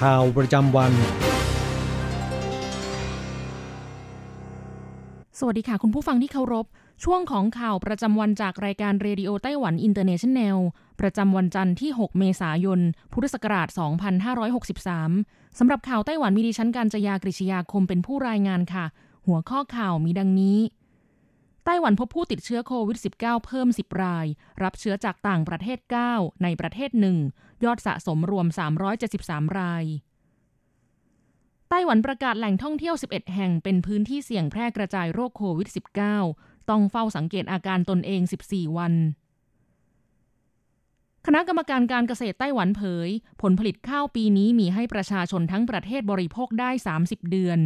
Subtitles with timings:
[0.00, 0.92] ข่าวประจำวัน
[5.38, 6.66] สวัสดีค่ะ คุณผู้ฟังที่เคารพ
[7.04, 10.58] ช่วงของข่าวประจำวันจากรายการ Radio Taiwan International
[11.00, 12.80] ประจำวันจันทร์ที่ 6 เมษายน
[13.12, 13.68] พุทธศักราช
[14.82, 18.84] 2563 สำหรับข่าวไต้หวันมีดิฉันการจยากริชยาคมเป็นผู้รายงานค่ะ
[19.26, 20.58] หัวข้อข่าวมีดังนี้
[21.64, 24.26] ไต้หวันพบผู้ติดเชื้อโควิด -19 เพิ่ม 10 ราย
[24.62, 25.78] รับเชื้อจากต่างประเทศ
[26.10, 26.90] 9 ในประเทศ
[27.28, 28.46] 1ยอดสะสมรวม
[29.02, 29.84] 373 ราย
[31.68, 35.68] ไต้หวันประกาศแหล่งท่องเที่ยว 11 แห่งเป็นพื้นที่เสี่ยงแพร่กระจายโรคโควิด
[36.18, 38.94] -19 ต้องเฝ้าสังเกตอาการตนเอง 14 วัน
[41.26, 43.08] คณะกรรมการการเกษตรไต้หวันเผย
[43.42, 46.70] ผลผลิตข้าวปีนี้มีให้ประชาชนทั้งประเทศบริโภคได้
[47.00, 47.60] 30 เดือน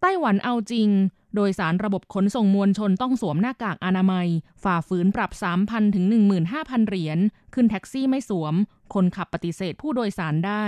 [0.00, 0.88] ไต้หวันเอาจริง
[1.34, 4.28] โดยสารระบบขนส่งมวลชนต้องสวมหน้ากากอนามัย
[4.64, 5.30] ฝ่าฝืนปรับ
[5.62, 6.04] 3,000 ถึง
[6.46, 7.18] 15,000 เหรียญ
[7.54, 8.54] ขึ้นแท็กซี่ไม่สวม
[8.94, 10.66] คนขับปฏิเสธผู้โดยสารได้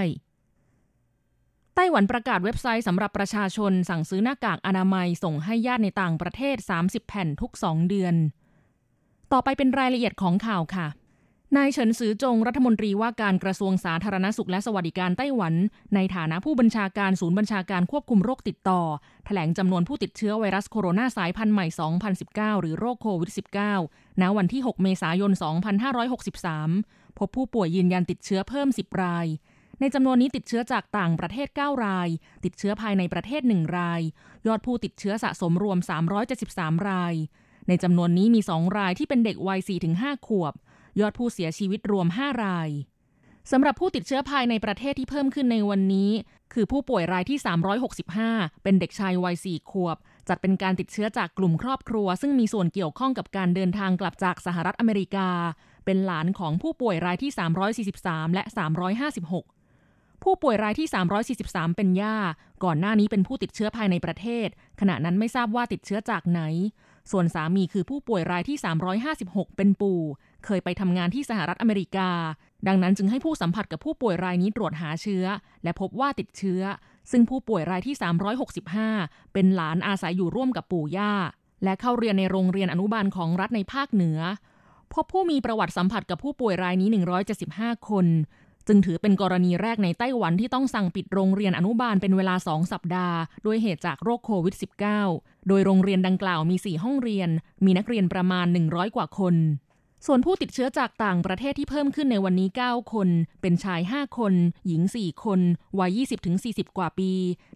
[1.74, 8.14] ไต้หวันประกาศเว็บไซต์สำหรับประชาชนสั่งซื้อหน้ากากอนามัยส่งให้ญาติในต่างประเทศ 30 แผ่นทุก 2 เดือน
[9.32, 10.86] ต่อไปเป็นรายละเอียดของข่าวค่ะ
[11.56, 15.54] นายเฉินซือจงรัฐมนตรีว่าการกระทรวงสาธารณสุขและสวัสดิการไต้หวัน
[15.94, 18.82] ในฐานะผู้บัญชาการศูนย์บัญชาการควบคุมโรคติดต่อ
[19.26, 21.66] แถลงจำนวนผู้ติดเชื้อไวรัสโคโรนาสายพันธุ์ใหม่
[22.14, 23.30] 2019 หรือโรคโควิด
[23.76, 25.32] -19 ณ วันที่ 6 เมษายน
[26.44, 29.26] 2563 พบผู้ป่วยยืนยันติดเชื้อเพิ่ม 10 ราย
[29.80, 32.08] ในจำนวนนี้ติดเชื้อจากต่างประเทศ 9 ราย
[32.44, 34.00] ติดเชื้อภายในประเทศ 1 ราย
[34.46, 35.78] ยอดผู้ติดเชื้อสะสมรวม
[36.32, 37.14] 373 ราย
[37.68, 39.60] ในจำนวนนี้มี 2 รายที่เป็นเด็กวัย
[39.94, 40.54] 4-5 ขวบ
[41.00, 42.70] ยอดผู้เสียชีวิตรวม 5 ราย
[43.50, 46.10] สำหรับผู้ติดเชื้อภายในประเทศที่เพิ่มขึ้นในวันนี้
[46.52, 47.38] คือผู้ป่วยรายที่
[48.00, 49.96] 365 เป็นเด็กชายวัย 4 ขวบ
[50.28, 55.28] จัดเป็นการติดเชื้อจากกลุ่มครอบครัว ซึ่งมีส่วนเกี่ยวข้องกับการเดินทางกลับจากสหรัฐอเมริกา
[55.84, 57.32] เป็นหลานของผู้ป่วยรายที่
[57.98, 58.42] 343 และ
[59.52, 60.88] 356 ผู้ป่วยรายที่
[61.32, 62.16] 343 เป็นย่า
[62.64, 64.48] ก่อนหน้านี้เป็นผู้ติดเชื้อภายในประเทศ
[64.80, 66.42] ขณะนั้นไม่ทราบว่าติดเชื้อจากไหน
[67.10, 68.58] ส่วนสามีคือผู้ป่วยรายที่
[69.06, 70.00] 356 เป็นปู่
[70.46, 72.10] เคยไปทำงานที่สหรัฐอเมริกา
[72.68, 75.24] ดังนั้นจึงให้ผู้สัมผัสกับผู้ป่วยรายนี้ตรวจหาเชื้อ
[75.64, 76.62] และพบว่าติดเชื้อ
[77.10, 77.96] ซึ่งผู้ป่วยรายที่
[78.64, 81.12] 365 เป็นหลานอาศัยอยู่ร่วมกับปู่ย่า
[81.64, 84.18] และเข้าเรียนในโรงเรียนอนุบาลของรัฐในภาคเหนือ
[84.92, 86.88] พบผู้มีประวัติสัมผัสกับผู้ป่วยรายนี้
[87.38, 88.06] 175 คน
[88.66, 94.54] จึงถือเป็นกรณีแรกในไต้หวันที่ต้องสั่งปิดโรงเรียนอนุบาลเป็นเวลา 2 สัปดาห์โดยเหตุจากโรคโควิด
[95.00, 97.28] -19 โดยโรงเรียนดังกล่าวมี 4 ห้องเรียน
[97.64, 99.34] มีนักเรียนประมาณ 100 กว่าคน
[100.06, 103.08] ส่วนผู้ติดเชื้อจากต่างประเทศที่เพิ่มขึ้นในวันนี้ 9 คน
[103.40, 104.34] เป็นชาย 5 คน
[104.66, 105.40] หญิง 4 คน
[105.80, 105.98] วัย
[106.36, 107.10] 20-40 กว่าปี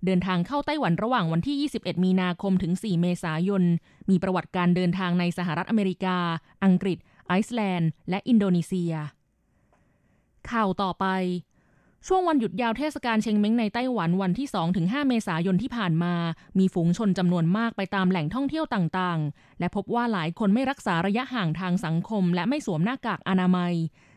[0.05, 3.63] เดินทางเข้าไต้หวันระหว่างวันที่ 21 มีนาคมถึง 4 เมษายน
[4.11, 6.17] มีประวัติการเดินทางในสหรัฐอเมริกา
[6.65, 8.93] อังกฤษ ไอซ์แลนด์ และอินโดนีเซีย
[10.51, 11.07] ข่าวต่อไป
[12.11, 14.49] ช่วงวันหยุดยาวเทศกาลเชงเม้งในไต้หวันวันที่
[14.79, 16.15] 2-5 เมษายนที่ผ่านมา
[16.59, 23.75] มีฝูงชนจำนวนมากไปตามแหล่งท่องเที่ยวต่างๆ และพบว่าหลายคนไม่รักษาระยะห่างทางสังคม และไม่สวมหน้ากากอนามัย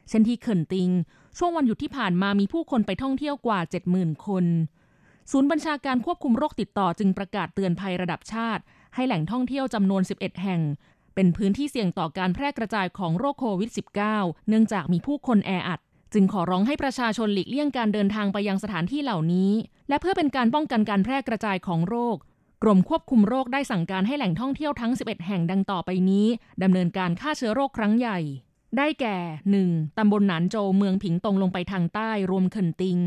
[0.10, 0.90] เช่นที่เขินติง
[1.38, 3.60] ช่วงวันหยุดที่ผ่านมามีผู้คนไปท่องเที่ยวกว่า
[3.94, 4.46] 70,000 คน
[5.32, 8.64] ศูนย์บัญชาการควบคุมโรคติดต่อจึงประกาศเตือนภัยระดับชาติ
[8.96, 10.62] ให้แหล่งท่องเที่ยวจำนวน 11 แห่ง
[11.16, 13.72] เป็นพื้นที่เสี่ยงต่อการแพร่กระจายของโรคโควิด
[14.10, 15.82] -19 เนื่องจากมีผู้คนแออัด
[16.14, 19.52] จึงขอร้องให้ประชาชนหลีกเลี่ยงการเดินทางไปยังสถานที่เหล่านี้
[19.90, 22.18] และเพื่อเป็นการป้องกันการแพร่กระจายของโรค
[22.64, 26.28] กรมควบคุมโรคได้สั่งการให้แหล่งท่องเที่ยวทั้ง 11 แห่งดังต่อไปนี้
[26.64, 28.20] ดำเนินการฆ่าเชื้อโรคครั้งใหญ่
[28.78, 29.18] ได้แก่
[29.60, 29.98] 1.
[29.98, 32.98] ตำบลหนานโจวเมืองผิงตงลงไปทางใต้รวมเขินติง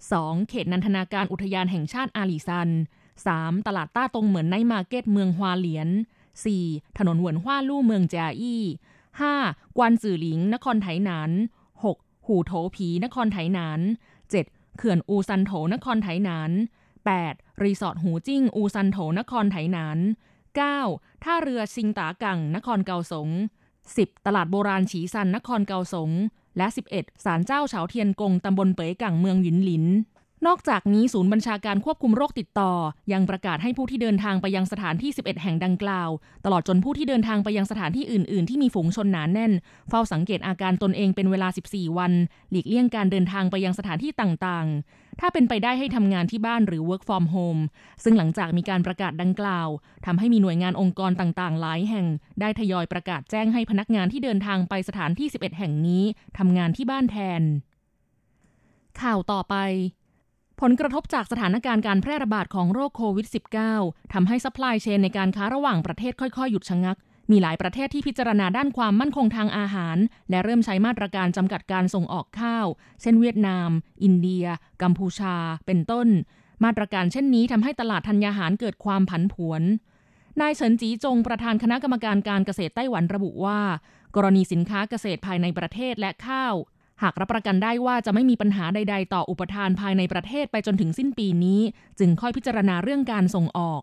[0.00, 0.48] 2.
[0.48, 2.68] เขตนันทนาการอุทยานแห่งชาติอาลีซัน
[3.18, 3.66] 3.
[3.66, 5.88] ตลาดต้าตงเหมือน night market เมืองฮวาเหลียน
[6.42, 6.98] 4.
[6.98, 8.62] ถนนหวนฮวาลู่เมืองจอี้
[9.18, 9.76] 5.
[9.76, 11.30] กวนจื่อหลิง นครไถหนาน
[12.26, 13.80] หูโถผี นครไถหนาน
[14.28, 14.76] 7.
[14.76, 16.50] เขื่อนอูซันโถ นครไถหนาน
[17.06, 17.62] 8.
[17.62, 19.98] รีสอร์ทหูจิ้ง อูซันโถ นครไถหนาน
[20.60, 21.24] 9.
[21.24, 23.28] ท่าเรือซิงตากัง นครเกาสง
[23.76, 24.26] 10.
[24.26, 26.10] ตลาดโบราณฉีซัน นครเกาสง
[26.56, 27.24] และ 11.
[27.24, 29.84] ศาลเจ้าเฉาเทียนกง ตำบลเป๋ยกังเมืองหยินหลิน
[30.46, 32.72] นอกจากนี้ศูนย์บัญชาการควบคุมโรคติดต่อ
[33.12, 36.10] ยังประกาศให้ผู้ที่เดินทางไปยังสถานที่ 11 แห่งดังกล่าว
[36.44, 39.52] ตลอดจนผู้ที่เดินทางไปยังสถานที่อื่น ๆ ที่มีฝูงชนหนานแน่น
[39.88, 42.12] เฝ้าสังเกตอาการตนเองเป็นเวลา 14 วัน
[42.50, 47.60] หลีกเลี่ยงการเดินทางไปยังสถานที่ต่าง ๆ ถ้าเป็นไปได้ให้ทำงานที่บ้านหรือ work from home
[48.02, 49.68] ซึ่งหลังจากมีการประกาศดังกล่าว
[50.06, 52.06] ทำให้มีหน่วยงานองค์กรต่าง ๆ หลายแห่ง
[52.40, 56.04] ได้ทยอยประกาศแจ้งให้พนักงานที่เดินทางไปสถานที่ 11 แห่งนี้
[56.38, 57.42] ทำงานที่บ้านแทน
[59.02, 59.56] ข่าวต่อไป
[60.60, 63.26] ผลกระทบจากสถานการณ์การแพร่ระบาดของโรคโควิด
[63.70, 66.96] -19 ทำให้ supply chain ในการค้าระหว่างประเทศค่อยๆ หยุดชะงัก
[67.30, 69.96] มีหลายประเทศที่พิจารณาด้านความมั่นคงทางอาหาร
[70.30, 72.66] และเริ่มใช้มาตรการจำกัดการส่งออกข้าว
[73.00, 73.70] เช่นเวียดนาม
[74.02, 74.46] อินเดีย
[74.82, 75.36] กัมพูชา
[75.66, 76.08] เป็นต้น
[76.64, 79.62] มาตรการเช่นนี้ทำให้ตลาดธัญญาหารเกิดความผันผวน
[80.40, 83.60] นายเฉินจีจงประธานคณะกรรมการการเกษตรไต้หวันระบุว่า
[84.16, 86.54] กรณีสินค้าเกษตรภายในประเทศและข้าว
[87.02, 91.60] หากรับประกันได้ว่าจะไม่มีปัญหาใด ๆ ต่ออุปทานภายในประเทศไปจนถึงสิ้นปีนี้
[91.98, 93.82] จึงค่อยพิจารณาเรื่องการส่งออก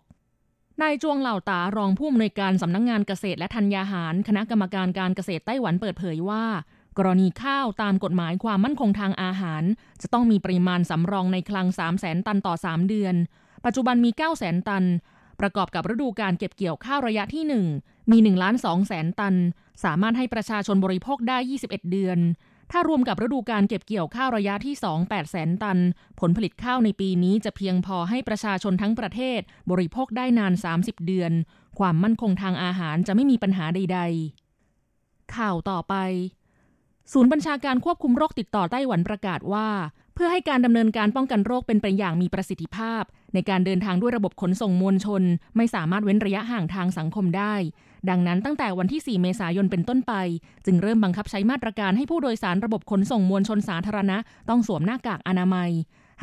[0.81, 6.43] นายจวงเหล่าตารองผู้อำนวยการสำนักงงานเกษตรและธัญญาหาร คณะกรรมการการเกษตรไต้หวันเปิดเผยว่า
[6.97, 9.63] กรณีข้าวตามกฎหมายความมั่นคงทางอาหาร
[10.01, 13.15] จะต้องมีปริมาณสำรองในคลัง 3 0 0แสนตันต่อ 3 เดือน
[13.65, 14.83] ปัจจุบันมี 9 0 0แสนตัน
[15.39, 17.43] ประกอบกับฤดูการเก็บเกี่ยวข้าวระยะที่
[17.77, 19.35] 1 มี1ล้าน2แสนตัน
[19.83, 22.19] สามารถให้ประชาชนบริโภคได้ 21 เดือน
[22.71, 25.77] ถ้ารวมกับฤดูการเก็บเกี่ยวข้าวระยะที่ 2 8แสนตัน
[26.19, 29.39] ผลผลิตข้าวในปีนี้จะเพียงพอให้ประชาชนทั้งประเทศ
[29.71, 31.31] บริโภคได้นาน 30 เดือน
[31.79, 33.99] ความมั่นคงทางอาหารจะไม่มีปัญหาใด
[34.67, 35.95] ๆ ข่าวต่อไป
[37.11, 39.69] ศูนย์บัญชาการควบคุมโรคติดต่อไต้หวันประกาศว่า
[40.13, 43.03] เพื่อให้การดำเนินการป้องกันโรคเป็นไปอย่างมีประสิทธิภาพ
[43.33, 45.23] ในการเดินทางด้วยระบบขนส่งมวลชน
[45.55, 47.55] ไม่สามารถเว้นระยะห่างทางสังคมได้
[48.09, 50.13] ดังนั้นตั้งแต่วันที่ 4 เมษายนเป็นต้นไป
[50.65, 54.17] จึงเริ่มบังคับใช้มาตรการให้ผู้โดยสารระบบขนส่งมวลชนสาธารณะ
[54.49, 55.69] ต้องสวมหน้ากากอนามัย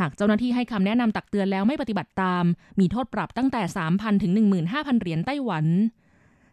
[0.00, 2.44] หากเจ้าหน้าที่ให้คำแนะนำตักเตือนแล้วไม่ปฏิบัติตาม
[2.80, 5.66] มีโทษปรับตั้งแต่ 3,000 ถึง 15,000 เหรียญไต้หวัน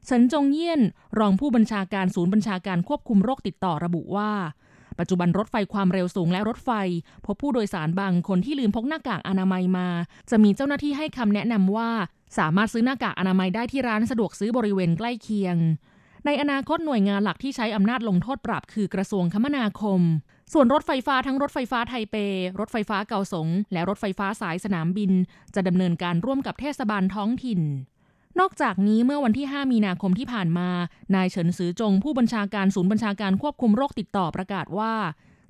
[0.05, 0.81] เฉินจงเยี่ยน
[1.19, 4.31] รองผู้บัญชาการศูนย์บัญชาการควบคุมโรคติดต่อระบุว่า
[4.99, 6.71] ปัจจุบันรถไฟความเร็วสูงและรถไฟ
[7.25, 9.87] พบผู้โดยสารบางคนที่ลืมพกหน้ากากอนามัยมา
[10.29, 11.89] จะมีเจ้าหน้าที่ให้คำแนะนำว่า
[12.37, 15.57] สามารถซื้อหน้ากากอนามัยได้ที่ร้านสะดวกซื้อบริเวณใกล้เคียง
[16.25, 20.01] ในอนาคตหน่วยงานหลักที่ใช้อำนาจลงโทษปรับคือกระทรวงคมนาคม
[20.53, 22.15] ส่วนรถไฟฟ้าทั้งรถไฟฟ้าไทเป
[22.59, 25.11] รถไฟฟ้าเกาสง และรถไฟฟ้าสายสนามบิน
[25.55, 27.61] จะดำเนินการร่วมกับเทศบาลท้องถิ่น
[28.39, 30.69] นอกจากนี้เมื่อวันที่ 5 มีนาคมที่ผ่านมา
[31.15, 34.93] นายเฉินซือจงผู้บัญชาการศูนย์บัญชาการควบคุมโรคติดต่อประกาศว่า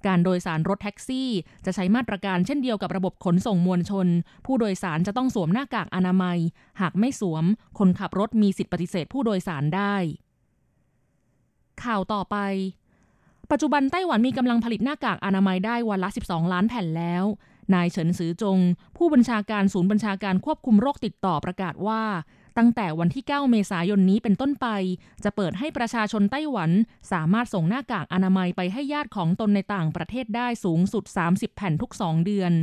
[0.06, 1.30] การโดยสารรถแท็กซี่
[1.66, 4.07] จะใช้มาตรการเช่นเดียวกับระบบขนส่งมวลชน
[4.46, 6.38] ผู้โดยสารจะต้องสวมหน้ากากอนามัย
[6.81, 7.44] หากไม่สวม
[7.80, 9.96] คนขับรถมีสิทธิปฏิเสธผู้โดยสารได้
[11.84, 12.38] ข่าวต่อไป
[13.52, 17.24] ปัจจุบันไต้หวันมีกำลังผลิตหน้ากากอนามัยได้วันละ 12 ล้านแผ่นแล้ว
[17.74, 18.60] นายเฉินซือจง
[18.98, 22.02] ผู้บัญชาการศูนย์บัญชาการควบคุมโรคติดต่อประกาศว่า
[22.57, 24.68] ตั้งแต่วันที่ 9 เมษายนนี้เป็นต้นไป
[25.24, 26.72] จะเปิดให้ประชาชนไต้หวัน
[27.12, 32.54] สามารถส่งหน้ากากอนามัยไปให้ญาติของตนในต่างประเทศได้สูงสุด 30 แผ่นทุก 2 เดือน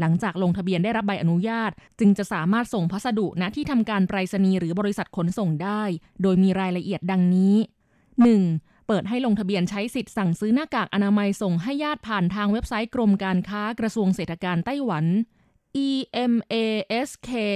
[0.00, 5.82] หลังจากลงทะเบียนได้รับใบอนุญาต จึงจะสามารถส่งพัสดุณที่ทำการไปรษณีย์หรือบริษัทขนส่งได้
[6.22, 7.56] โดยมีรายละเอียดดังนี้
[8.22, 8.86] 1.
[8.86, 15.04] เปิดให้ลงทะเบียนใช้สิทธิ์สั่งซื้อหน้ากากอนามัยส่งให้ญาติผ่านทางเว็บไซต์กรมการค้ากระทรวงเศรษฐการไต้หวัน
[15.86, 17.52] emaskep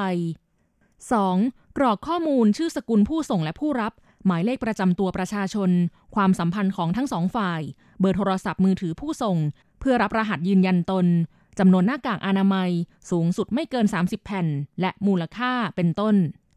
[1.09, 1.77] 2.
[1.77, 3.93] กรอกข้อมูลชื่อสกุลผู้ส่งและผู้รับ
[4.25, 5.69] หมายเลขประจำตัวประชาชน
[6.15, 7.61] ความสัมพันธ์ของทั้งสองฝ่าย
[7.99, 9.37] เบอร์โทรศัพท์มือถือผู้ส่ง
[9.79, 11.05] เพื่อรับรหัสยืนยันตน
[11.59, 12.69] จำนวนหน้ากากอนามัย
[13.11, 14.47] สูงสุดไม่เกิน 30 แผ่น
[14.81, 16.15] และมูลค่าเป็นต้น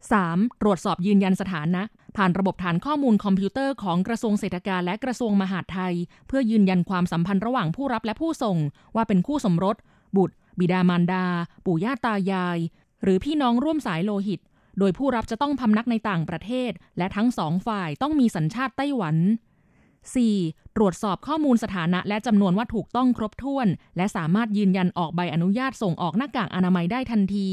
[0.09, 0.61] 3.
[0.61, 1.81] ตรวจสอบยืนยันสถานะ
[2.17, 5.95] ผ่านระบบฐานข้อมูลคอมพิวเตอร์ของกระทรวงเศรษฐการและกระทรวงมหาดไทย
[6.27, 8.57] เพื่อยืนยันความสัมพันธ์ระหว่างผู้รับและผู้ส่ง
[8.95, 9.75] ว่าเป็นคู่สมรส
[10.17, 11.25] บุตร บิดามารดา
[11.65, 12.57] ปู่ย่าตายาย
[13.03, 14.39] หรือพี่น้องร่วมสายโลหิต
[14.79, 19.15] โดยผู้รับจะต้องพำนักในต่างประเทศ และทั้งสองฝ่ายต้องมีสัญชาติไต้หวัน
[19.95, 20.75] 4.
[20.75, 27.47] ตรวจสอบข้อมูลสถานะและจำนวนว่าถูกต้องครบถ้วน และสามารถยืนยันออกใบอนุญาตส่งออกหน้ากากอนามัยได้ทันที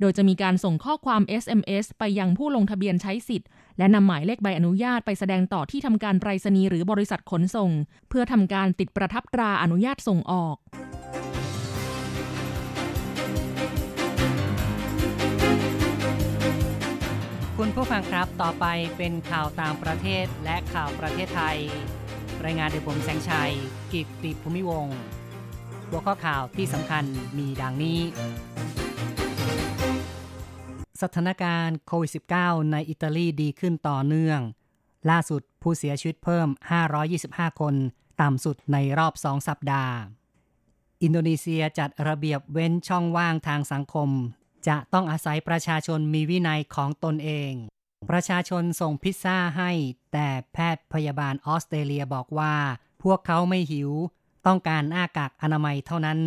[0.00, 7.70] โดยจะมีการส่งข้อความ SMS ไปยังผู้ลงทะเบียนใช้สิทธิ์ และนำหมายเลขใบอนุญาตไปแสดงต่อที่ทำการไปรษณีย์หรือบริษัทขนส่ง
[8.08, 10.56] เพื่อทำการติดประทับตราอนุญาตส่งออก
[17.58, 21.58] คุณผู้ฟังครับ ต่อไปเป็นข่าวตามประเทศและข่าวประเทศไทย
[22.44, 23.52] รายงานโดยผมแสงชัย
[23.92, 24.98] กิตติภูมิวงศ์
[25.88, 27.04] หัวข้อข่าวที่สำคัญ
[27.38, 28.00] มีดังนี้
[31.02, 34.40] สถานการณ์โควิด -19 ในอิตาลีดีขึ้นต่อเนื่อง
[35.10, 36.48] ล่าสุดผู้เสียชีวิตเพิ่ม
[37.04, 37.74] 525 คน
[38.20, 39.94] ต่ำสุดในรอบ 2 สัปดาห์
[41.02, 44.10] อินโดนีเซียจัดระเบียบเว้นช่องว่างทางสังคม
[44.68, 47.52] จะต้องอาศัยประชาชนมีวินัยของตนเอง
[48.10, 49.70] ประชาชนส่งพิซซ่าให้
[50.12, 52.54] แต่แพทย์พยาบาลออสเตรเลียบอกว่า
[53.02, 53.90] พวกเขาไม่หิว
[54.46, 56.18] ต้องการหน้ากากอนามัยเท่านั้น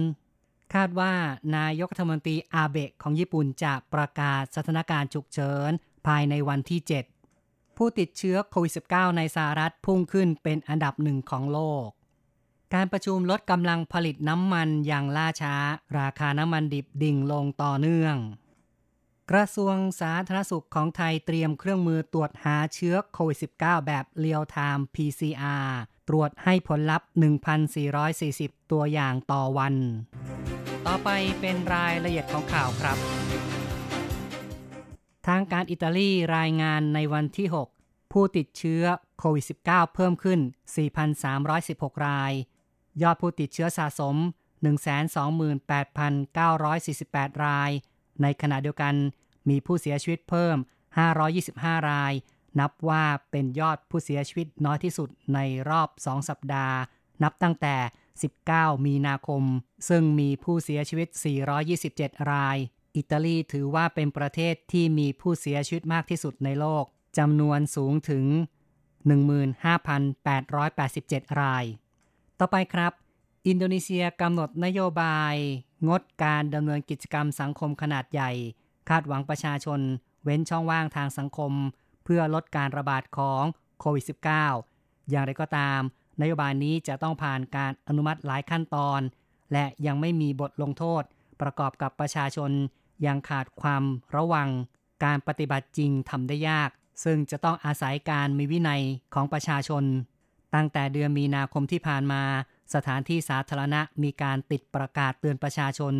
[0.73, 1.13] คาดว่า
[1.57, 5.71] นายกรัฐมนตรีอาเบะของญี่ปุ่นจะประกาศสถานการณ์ฉุกเฉิน
[6.07, 6.81] ภายในวันที่
[7.27, 11.87] 7 ผู้ติดเชื้อโควิด -19 ในสหรัฐพุ่งขึ้นเป็นอันดับหนึ่งของโลก
[12.73, 15.55] การประชุมลดกำลังผลิตน้ำมันอย่างล่าช้า
[15.99, 18.15] ราคาน้ำมันดิบดิ่งลงต่อเนื่อง
[19.31, 25.71] กระทรวงสาธารณสุขของไทยเตรียมเครื่องมือตรวจหาเชื้อโควิด -19 แบบเรียลไทม์ PCR
[26.07, 27.07] ตรวจให้ผลลัพธ์
[27.89, 29.73] 1,440 ตัวอย่างต่อวัน
[30.87, 32.97] ต่อไปเป็นรายละเอียดของข่าวครับ
[35.27, 37.47] ทางการอิตาลีรายงานในวันที่
[37.81, 38.83] 6 ผู้ติดเชื้อ
[39.19, 40.39] โควิด -19 เพิ่มขึ้น
[41.21, 42.31] 4,316 ราย
[43.01, 44.15] ยอดผู้ติดเชื้อสะสม
[45.79, 47.71] 128,948 ราย
[48.21, 48.95] ในขณะเดียวกัน
[49.49, 50.57] มีผู้เสียชีวิตเพิ่ม
[51.23, 52.13] 525 ราย
[52.59, 55.39] นับว่าเป็นยอดผู้เสียชีวิตน้อยที่สุดใน
[55.69, 56.75] รอบ 2 สัปดาห์
[57.23, 57.75] นับตั้งแต่
[58.31, 59.43] 19 มีนาคม
[59.89, 61.07] ซึ่งมีผู้เสียชีวิต
[61.69, 62.57] 427 ราย
[62.95, 66.83] อิตาลีถือว่าเป็นประเทศที่มีผู้เสียชีวิตมากที่สุดในโลก
[67.17, 68.25] จำนวนสูงถึง
[69.81, 71.63] 15,887 ราย
[72.39, 72.93] ต่อไปครับ
[73.47, 75.35] อินโดนีเซียกำหนดนโยบาย
[75.87, 78.31] งดการดำเนินกิจกรรมสังคมขนาดใหญ่
[78.89, 79.79] คาดหวังประชาชน
[80.23, 81.53] เว้นช่องว่างทางสังคม
[82.03, 83.43] เพื่อลดการระบาดของ
[83.79, 84.05] โควิด
[84.57, 85.79] -19 อย่างไรก็ตาม
[86.21, 89.01] นโยบายนี้จะต้องผ่านการอนุมัติหลายขั้นตอน
[89.53, 91.03] และยังไม่มีบทลงโทษ
[91.41, 92.51] ประกอบกับประชาชน
[93.05, 93.83] ยังขาดความ
[94.15, 94.49] ระวัง
[95.03, 96.69] การปฏิบัติจริงทำได้ยาก
[97.03, 98.81] ซึ่งจะต้องอาศัยการมีวินัย
[99.13, 99.83] ของประชาชน
[100.55, 102.23] ตั้งแต่เดือนมีนาคมที่ผ่านมา
[102.73, 105.93] สถานที่สาธารณะมีการติดประกาศเตือนประชาชน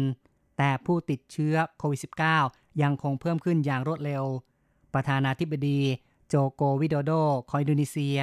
[0.57, 1.99] แต่ผู้ติดเชื้อโควิด
[2.41, 4.23] -19 ยังคงเพิ่มขึ้นอย่างรวดเร็ว
[4.93, 5.81] ประธานาธิบดี
[6.27, 7.11] โจโกวิโดโด
[7.49, 8.19] ของอินโดนีเซีย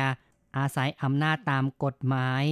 [0.56, 2.44] อาศัยอำนาจตามกฎหมาย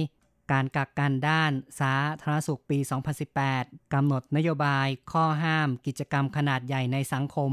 [0.51, 2.79] การกักกันด้านสาธารณสุขปี
[3.35, 7.51] 2018 กำหนดนโยบายข้อห้ามกิจกรรมขนาดใหญ่ในสังคม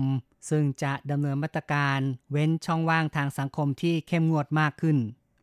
[0.50, 1.99] ซึ่งจะดำเนินมาตรการ
[2.33, 4.99] เว้นช่องว่างทางสังคมที่เข้มงวดมากขึ้น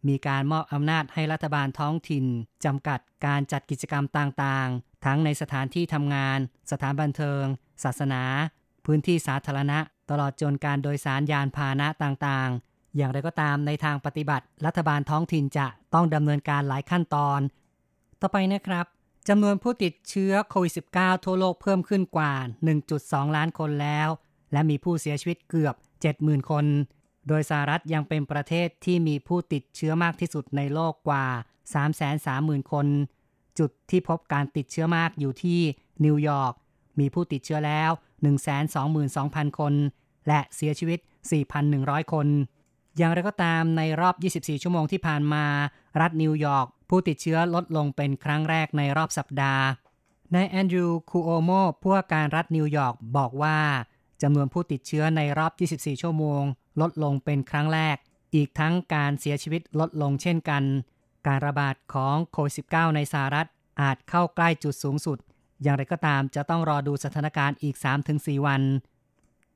[0.07, 2.25] มีการมอบอำนาจให้รัฐบาลท้องถิ่น
[2.65, 6.39] จำกัดการจัดกิจกรรมต่างๆ ทั้งในสถานที่ทำงาน
[6.71, 7.43] สถานบันเทิง
[7.83, 8.23] ศาสนา
[8.85, 9.79] พื้นที่สาธารณะ
[10.11, 17.39] ตลอดจนการโดยสารยานพาหนะต่างๆ อย่างไรก็ตามในทางปฏิบัติ รัฐบาลท้องถิ่นจะต้องดำเนินการหลายขั้นตอน
[18.21, 18.85] ต่อไปนะครับ
[19.29, 22.33] จำนวนผู้ติดเชื้อโควิด -19 ทั่วโลกเพิ่มขึ้นกว่า
[22.85, 24.09] 1.2 ล้านคนแล้ว
[24.51, 25.75] และมีผู้เสียชีวิตเกือบ
[26.13, 26.65] 70,000 คน
[27.27, 31.25] โดยสหรัฐยังเป็นประเทศที่มีผู้ติดเชื้อมากที่สุดในโลกกว่า
[31.99, 32.87] 330,000 คน
[33.59, 35.59] จุดที่พบการติดเชื้อมากอยู่ที่
[36.05, 36.53] นิวยอร์ก
[37.01, 37.91] มีผู้ติดเชื้อแล้ว
[38.73, 39.73] 122,000 คน
[40.27, 40.99] และเสียชีวิต
[41.55, 42.27] 4,100 คน
[42.97, 45.45] อย่างไรก็ตามในรอบ 24 ชั่วโมงที่ผ่านมา
[46.01, 49.65] รัฐนิวยอร์กผู้ติดเชื้อลดลงเป็นครั้งแรกในรอบสัปดาห์
[50.33, 51.49] นายแอนดรูคูโอโม
[51.81, 53.57] ผู้ว่าการรัฐนิวยอร์กบอกว่า
[54.21, 56.43] จำนวนผู้ติดเชื้อในรอบ 24 ชั่วโมง
[56.81, 57.97] ลดลงเป็นครั้งแรก
[58.35, 60.63] อีกทั้งการเสียชีวิตลดลงเช่นกัน
[61.27, 63.47] การระบาดของโควิด -19 ในสหรัฐ
[63.81, 65.17] อาจเข้าใกล้จุดสูงสุด
[65.63, 67.75] อย่างไรก็ตามจะต้องรอดูสถานการณ์อีก
[68.11, 68.61] 3-4 วัน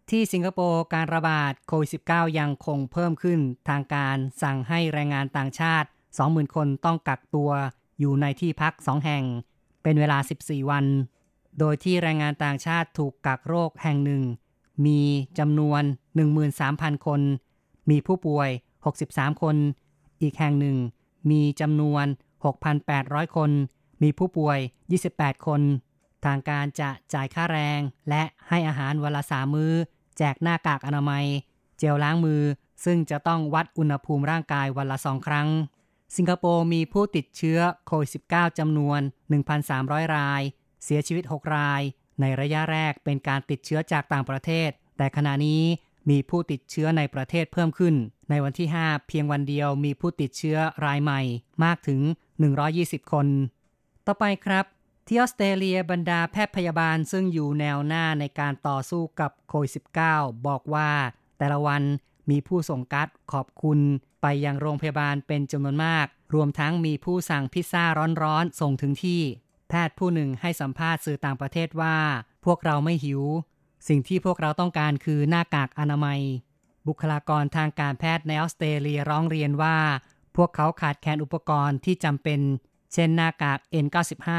[0.09, 5.87] ที่สิงคโปร์การระบาดโควิด -19 ยังคงเพิ่มขึ้นทางการสั่งให้แรงงานต่างชาติ
[6.21, 7.51] 20,000 คนต้องกักตัว
[7.99, 9.23] อยู่ในที่พัก 2 แห่ง
[9.83, 10.85] เป็นเวลา 14 วัน
[11.59, 14.23] โดยที่แรงงานต่างชาติถูกกักโรคแห่งหนึ่ง
[14.85, 15.01] มี
[15.39, 15.83] จำนวน
[16.43, 17.21] 13,000 คน
[17.89, 18.49] มีผู้ป่วย
[18.95, 19.55] 63 คน
[20.21, 20.77] อีกแห่งหนึ่ง
[21.29, 22.05] มีจำนวน
[22.69, 23.51] 6,800 คน
[24.01, 24.59] มีผู้ป่วย
[25.01, 25.61] 28 คน
[26.25, 27.79] ทางการจะจ่ายค่าแรง
[28.09, 29.73] และให้อาหารวันละสามมือ้อ
[30.17, 31.25] แจกหน้ากากอนามัย
[31.77, 32.41] เจลล้างมือ
[32.85, 35.49] ซึ่งจะต้องวัดอุณหภูมิร่างกายวันละสองครั้ง
[36.15, 39.01] สิงคโปร์มีผู้ติดเชื้อโควิด -19 จำนวน
[39.57, 40.41] 1,300 ราย
[40.83, 41.81] เสียชีวิต 6 ราย
[42.21, 45.63] ในระยะแรกเป็นการติดเชื้อจากต่างประเทศ แต่ขณะนี้
[46.09, 47.95] มีผู้ติดเชื้อในประเทศเพิ่มขึ้น
[48.29, 51.21] ในวันที่ 5 เพียงวันเดียวมีผู้ติดเชื้อรายใหม่
[51.63, 52.01] มากถึง
[52.55, 53.27] 120 คน
[54.05, 54.65] ต่อไปครับ
[55.07, 59.71] ที่ออสเตรเลียบรรดาแพทย์พยาบาลซึ่งอยู่แนวหน้าในการต่อสู้กับโควิด
[60.09, 60.89] -19 บอกว่า
[61.37, 61.83] แต่ละวัน
[62.29, 63.79] มีผู้ส่งการ์ดขอบคุณ
[64.21, 67.83] ไปยังโรงพยาบาลเป็นจำนวนมาก รวมทั้งมีผู้สั่งพิซซ่า
[68.23, 69.21] ร้อนๆ ส่งถึงที่
[69.69, 71.97] แพทย์ผู้หนึ่งให้สัมภาษณ์สื่อต่างประเทศว่า
[72.45, 73.21] พวกเราไม่หิว
[73.87, 76.21] สิ่งที่พวกเราต้องการคือหน้ากากอนามัย
[76.87, 79.77] บุคลากรทางการแพทย์ในออสเตรเลียร้องเรียนว่า
[80.35, 82.39] พวกเขาขาดแคลนอุปกรณ์ที่จำเป็น
[82.95, 84.29] เช่นหน้ากาก N95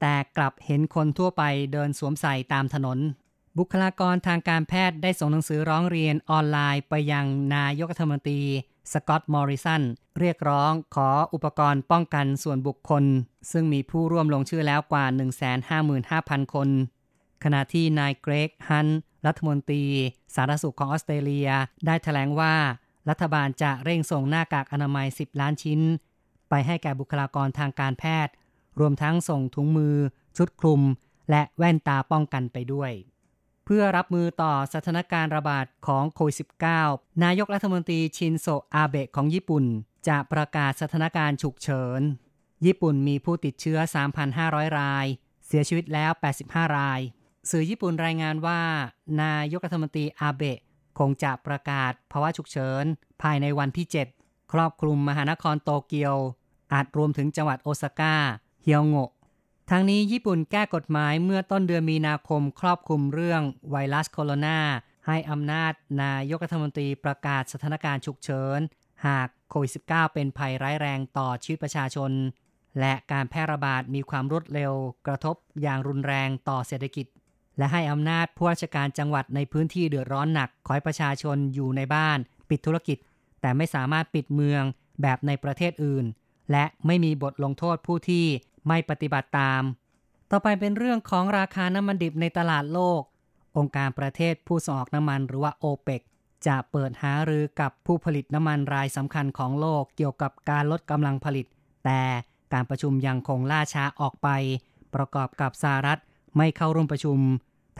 [0.00, 1.42] แต่กลับเห็นคนทั่วไป
[1.72, 2.98] เดินสวมใส่ตามถนน
[3.58, 8.40] บุคลากรทางการแพทย์ได้ส่งหนังสือร้องเรียนออนไลน์ไปยังนายกรัฐมนตรี
[8.92, 9.82] สกอตต์มอริสัน
[10.20, 13.04] เรียกร้องขออุปกรณ์ป้องกันส่วนบุคคล
[13.52, 15.04] ซึ่งมีผู้ร่วมลงชื่อแล้วกว่า
[15.80, 16.68] 155,000 คน
[17.44, 18.88] ขณะที่นายเกรกฮัน
[19.26, 19.84] รัฐมนตรี
[20.34, 21.50] สาธารณสุขของออสเตรเลีย
[21.86, 22.54] ได้ถแถลงว่า
[23.08, 25.80] รัฐบาลจะเร่งส่งหน้ากากอนามัย 10 ล้านชิ้น
[26.56, 28.34] ไปให้แก่บุคลากรทางการแพทย์
[28.80, 29.96] รวมทั้งส่งถุงมือ
[30.36, 30.82] ชุดคลุม
[31.30, 32.92] และแว่นตาป้องกันไปด้วย
[33.64, 36.36] เพื่อรับมือต่อสถานการณ์ระบาดของโควิด
[36.80, 39.64] -19 นายกรัฐมนตรีชินโซอาเบะของญี่ปุ่น
[40.08, 42.00] จะประกาศสถานการณ์ฉุกเฉิน
[42.66, 43.78] ญี่ปุ่นมีผู้ติดเชื้อ
[44.28, 45.06] 3,500 ราย
[45.46, 46.10] เสียชีวิตแล้ว
[46.44, 47.00] 85 ราย
[47.50, 48.60] สื่อญี่ปุ่นรายงานว่า
[49.22, 50.58] นายกรัฐมนตรีอาเบะ
[50.98, 52.84] คงจะประกาศภาวะฉุกเฉิน
[53.22, 56.16] ภายในวันที่ 7 ครอบคลุมมหานครโตเกียว
[56.74, 58.16] อาจรวมถึงจังหวัดโอซาก้า
[58.62, 59.10] เฮียวโงะ
[59.70, 64.58] ทางนี้ญี่ปุ่นแก้กฎหมายเมื่อต้นเดือนมีนาคมครอบคลุมเรื่องไวรัสโคโรนา
[65.06, 68.60] ให้อำนาจนายกรัฐมนตรีประกาศสถานการณ์ฉุกเฉิน
[69.06, 72.10] หากโควิด -19 เป็นภัยร้ายแรงต่อชีวิตประชาชน
[72.80, 74.72] และการแพร่ระบาดมีความรวดเร็ว
[75.06, 77.06] กระทบอย่างรุนแรงต่อเศรษฐกิจ
[77.58, 82.98] และให้อำนาจผู้ราชการจังหวัดในพื้นที่เดือดร้อนหนัก ขอให้ประชาชนอยู่ในบ้าน ปิดธุรกิจ
[83.40, 84.62] แต่ไม่สามารถปิดเมือง
[85.02, 86.04] แบบในประเทศอื่น
[86.50, 88.26] และไม่มีบทลงโทษผู้ที่
[88.68, 89.62] ไม่ปฏิบัติตาม
[90.30, 93.02] ต่อไปเป็นเรื่องของราคาน้ำมันดิบในตลาดโลก
[93.56, 96.02] องค์การประเทศผู้ส่งออกน้ำมันหรือว่าโอเปก
[96.46, 101.46] จะเปิดหารือกับผู้ผลิตน้ำมันรายสำคัญของโลกเกี่ยวกับการลดกำลังผลิต
[101.84, 102.02] แต่
[102.52, 104.28] การประชุมยังคงล่าช้าออกไป
[104.94, 106.00] ประกอบกับสหรัฐ
[106.36, 107.18] ไม่เข้าร่วมประชุม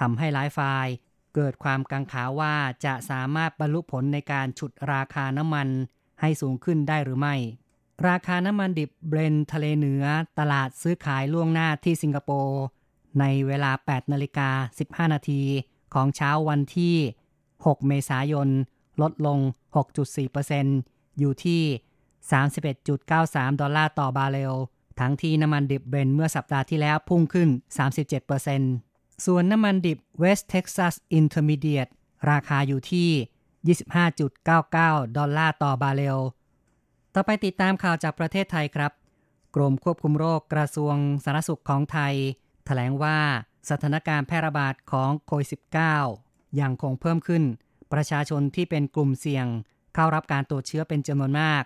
[0.00, 0.87] ทำให้หลายฝ่าย
[1.35, 5.68] เกิดความกังขาว่าจะสามารถบรรลุผลในการฉุดราคาน้ำมัน
[6.20, 7.37] ให้สูงขึ้นได้หรือไม่
[8.09, 10.04] ราคาน้ำมันดิบเบรนท์ทะเลเหนือ
[10.38, 12.61] ตลาดซื้อขายล่วงหน้าที่สิงคโปร์
[13.20, 14.48] ในเวลา 8นาฬิกา
[14.83, 15.42] 15 นาที
[15.94, 16.96] ของเช้าวันที่
[17.44, 18.48] 6 เมษายน
[19.02, 19.38] ลดลง
[20.48, 21.62] 6.4%อยู่ที่
[22.80, 24.54] 31.93 ดอลลาร์ต่อบาร์เรล
[25.00, 27.48] ทั้งที่น้ำมันดิบเบรนท์เมื่อสัปดาห์ที่แล้วพุ่งขึ้น
[28.37, 31.92] 37%ส่วนน้ำมันดิบ West Texas Intermediate
[32.30, 33.76] ราคาอยู่ที่
[34.33, 36.18] 25.99 ดอลลาร์ต่อบาร์เรล
[37.16, 38.92] ต่อไปติดตามข่าวจากประเทศไทยครับ
[39.55, 42.14] กรมควบคุมโรคกระทรวงสาธารณสุขของไทย
[42.66, 43.18] แถลงว่า
[43.70, 45.48] สถานการณ์แพร่ระบาดของโควิด
[46.03, 47.42] -19 ยังคงเพิ่มขึ้น
[47.92, 49.46] ประชาชนที่เป็นกลุ่มเสี่ยง
[49.94, 51.62] เข้ารับการตรวจเชื้อเป็นจำนวนมาก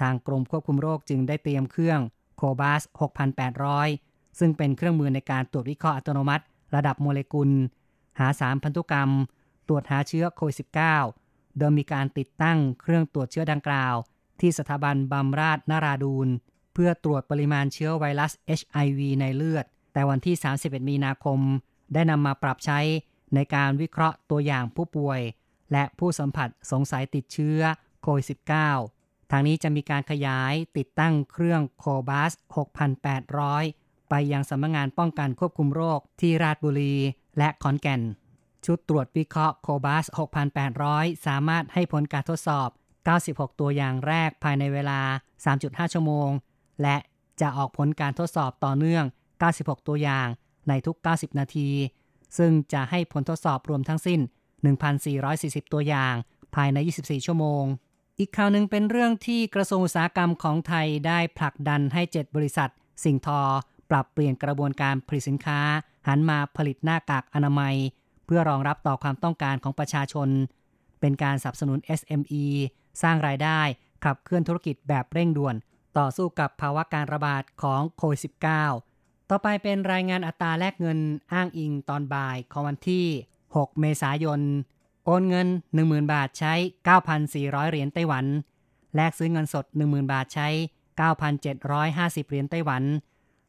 [0.00, 2.00] ทางกรมควบคุมโรคจึงได้เตรียมเครื่อง
[2.36, 2.82] โคบาส
[3.60, 7.50] 6,800 ซึ่งเป็นเครื่องมือในการตรวจวิเคราะห์อัตโนมัติ ระดับโมเลกุล
[8.18, 9.10] หาสารพันธุกรรม
[9.68, 10.56] ตรวจหาเชื้อโควิด
[11.10, 13.94] -19 โดยมีการติดตั้งเครื่องตรวจเชื้อดังกล่าว
[14.40, 16.28] ที่สถาบันบำราศนาราดูน
[16.74, 21.40] เพื่อตรวจปริมาณเชื้อไวรัส HIV ในเลือด แต่วันที่ 31 มีนาคม
[21.92, 22.80] ได้นำมาปรับใช้
[23.34, 25.20] ในการวิเคราะห์ตัวอย่างผู้ป่วย
[25.72, 27.60] และผู้สัมผัสสงสัยติดเชื้อ
[28.02, 28.26] โควิด
[28.78, 32.32] -19 ทางนี้จะมีการขยายติดตั้งเครื่องโคบาส
[33.40, 36.94] 6,800 ไปยังสำนักงงานป้องกันควบคุมโรคที่ราชบุรี
[37.38, 38.02] และขอนแก่น
[38.64, 40.04] ชุดตรวจวิเคราะห์โคบาส
[40.66, 42.68] 6,800 สามารถให้ผลการทดสอบ
[43.14, 45.00] 96 ตัวอย่างแรกภายในเวลา
[45.46, 46.30] 3.5 ชั่วโมง
[46.82, 46.96] และ
[47.40, 49.04] จะออกผลการทดสอบต่อเนื่อง
[49.46, 50.28] 96 ตัวอย่าง
[50.68, 51.70] ในทุก 90 นาที
[52.38, 54.20] ซึ่งจะให้ผลทดสอบรวมทั้งสิ้น
[54.96, 56.14] 1,440 ตัวอย่าง
[56.54, 57.64] ภายใน 24 ชั่วโมง
[58.18, 62.70] อีกข่าวหนึ่งเป็นเรื่องที่กระทรวงอุตสาหกรรมของไทยได้ผลักดันให้ 7 บริษัท
[63.04, 63.40] สิ่งทอ
[63.90, 65.60] ปรับเปลี่ยนกระบวนการผลิตสินค้า
[66.08, 67.74] หันมาผลิตหน้ากากอนามัย
[68.26, 70.28] เพื่อรองรับต่อความต้องการของประชาชน
[71.00, 72.44] เป็นการสนับสนุน SME
[73.02, 73.60] สร้างรายได้
[74.04, 75.54] ขับเคลื่อนธุรกิจแบบเร่งด่วน
[75.98, 78.20] ต่อสู้กับภาวะการระบาดของโควิด
[78.74, 80.98] -19 ต่อไปเป็นรายงานอัตราแลกเงิน
[81.32, 83.06] อ้างอิงตอนบ่ายของวันที่
[83.46, 84.40] 6 เมษายน
[85.04, 86.54] โอนเงิน 10,000 บาทใช้
[87.12, 88.24] 9,400 เหรียญไต้หวัน
[88.94, 90.48] แลกซื้อเงินสด 10,000 บาทใช้
[91.44, 92.82] 9,750 เหรียญไต้หวัน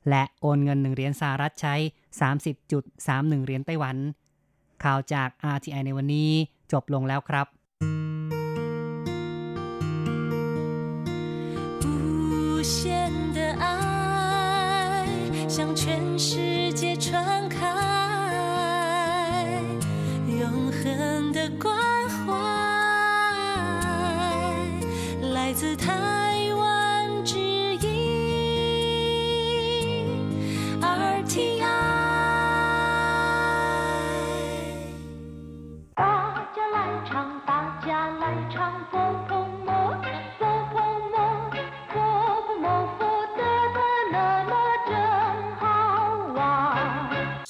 [0.10, 1.76] และโอนเงิน 1 เหรียญสหรัฐใช้
[2.60, 3.96] 30.31 เหรียญไต้หวัน
[4.84, 6.32] ข่าวจาก RTI ในวันนี้
[6.72, 7.48] จบลงแล้วครับ
[16.18, 16.57] 是。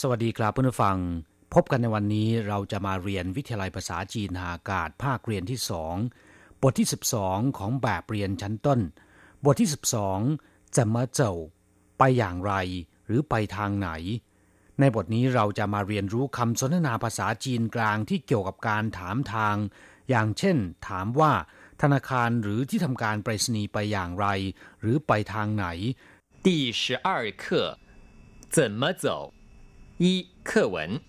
[0.01, 0.99] สวัสดีครับเพื่อนผู้ฟัง
[1.55, 5.95] พบกันในวันนี้เราจะมาเรียนวิทยาลัยภาษาจีนหาอากาศภาคเรียนที่สอง
[6.63, 6.89] บทที่
[7.21, 8.81] 12 ของแบบเรียนชั้นต้น
[9.45, 9.69] บทที่
[10.23, 11.35] 12จะมาเจ้า
[11.99, 12.53] ไปอย่างไร
[13.07, 13.91] หรือไปทางไหน
[14.81, 19.57] ในบทนี้เราจะมาเรียนรู้คำสนทนาภาษาจีนกลางที่เกี่ยวกับการถามทาง
[20.11, 20.57] อย่างเช่น
[20.89, 21.33] ถามว่า
[21.83, 24.27] ธนาคารหรือที่ทำการไปรษณีย์ไปอย่างไร
[24.81, 25.67] หรือไปทางไหน
[26.47, 26.49] 第
[26.81, 27.09] 十二
[27.43, 27.45] 课
[28.57, 29.07] 怎么走？
[29.99, 31.01] 一课文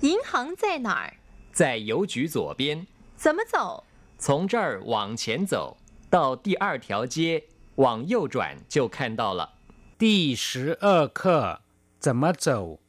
[0.00, 1.14] 银行在哪儿？
[1.52, 3.84] 在邮局左边，怎么走？
[4.18, 5.76] 从这儿往前走
[6.08, 7.44] 到第二条街，
[7.76, 9.50] 往右转就看到了。
[9.98, 11.60] 第十二课
[11.98, 12.80] 怎么走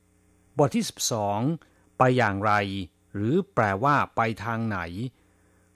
[0.56, 2.52] บทที่ 12 ไปอย่างไร
[3.14, 4.80] หรือแปลว่า ไปทางไหน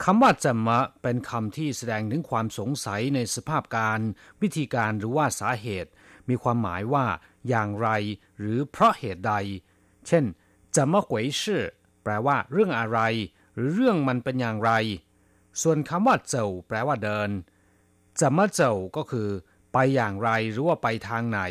[0.04, 4.00] คำว่าจะมะเป็นคำที่แสดงถึงความสงสัยในสภาพการ
[4.42, 5.90] วิธีการหรือว่าสาเหตุ
[6.28, 7.06] มีความหมายว่า
[7.49, 7.89] อย่างไร
[8.39, 9.33] หรือเพราะเหตุใด
[10.07, 10.25] เช่น
[10.75, 11.63] จะมะหวยชื่อ
[12.03, 12.99] แปลว่าเรื่องอะไร
[13.55, 14.71] หรือเรื่องมันเป็นอย่างไร
[15.61, 17.29] ส่วนคำว่าเจ้าแปลว่าเดิน
[18.19, 19.29] จะมาเจ้าก็คือ
[19.73, 21.41] ไปอย่างไรหรือว่าไปทางไหน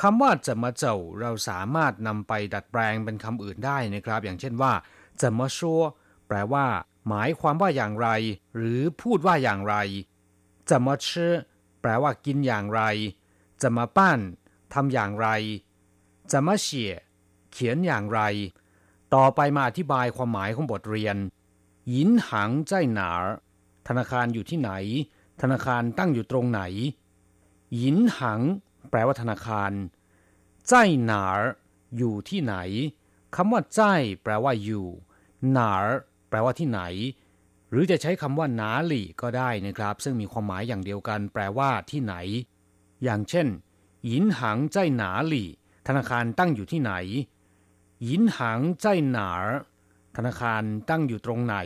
[0.00, 4.72] คำว่าจะมาเจ้าเราสามารถนำไปดัดแปลงเป็นคำอื่นได้นะครับ อย่างเช่นว่า
[5.20, 5.82] จะมาชัว
[6.28, 6.66] แปลว่า
[7.08, 8.08] หมายความว่าอย่างไร
[8.56, 9.76] หรือพูดว่าอย่างไร
[10.70, 11.32] จะมาชื่อ
[11.80, 12.82] แปลว่ากินอย่างไร
[13.62, 14.20] จะมาปั้น
[14.74, 15.28] ทำอย่างไร
[16.32, 16.92] จะมาเฉีย
[17.52, 18.20] เขียนอย่างไร
[19.14, 21.16] ต่อไปมาอธิบายความหมายของบทเรียน
[21.90, 23.10] หยินหังใจหนา
[23.88, 24.72] ธนาคารอยู่ที่ไหน
[25.42, 26.62] ธนาคารตั้งอยู่ตรงไหน
[27.76, 28.40] หยินหัง
[28.90, 29.72] แปลว่าธนาคาร
[30.68, 31.24] ใจหนา
[31.96, 32.56] อยู่ที่ไหน
[33.36, 33.82] คำว่าใจ
[34.22, 34.86] แปลว่าอยู่
[35.52, 35.72] หนา
[36.28, 36.80] แปลว่าที่ไหน
[37.70, 42.14] หรือจะใช้คำว่าหนาหลี่ก็ได้นะครับ ซึ่งมีความหมายอย่างเดียวกัน แปลว่าที่ไหน
[43.04, 43.46] อย่างเช่น
[44.10, 44.52] ยินหั
[45.86, 46.92] ธนาคารตั้งอยู่ที่ไหน
[48.08, 48.52] ยินหั
[50.16, 51.56] ธนาคารตั้งอยู่ตรงไหน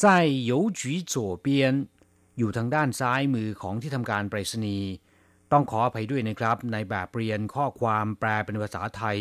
[0.00, 0.06] ใจ
[0.44, 1.74] โยจีโจเปียน
[2.38, 4.88] อยู่ทางด้านซ้ายมือของที่ทำการไปรษณีย์
[5.52, 9.18] ต้องขออภัยด้วยนะครับ ในแบบเรียนข้อความแปลเป็นภาษาไทย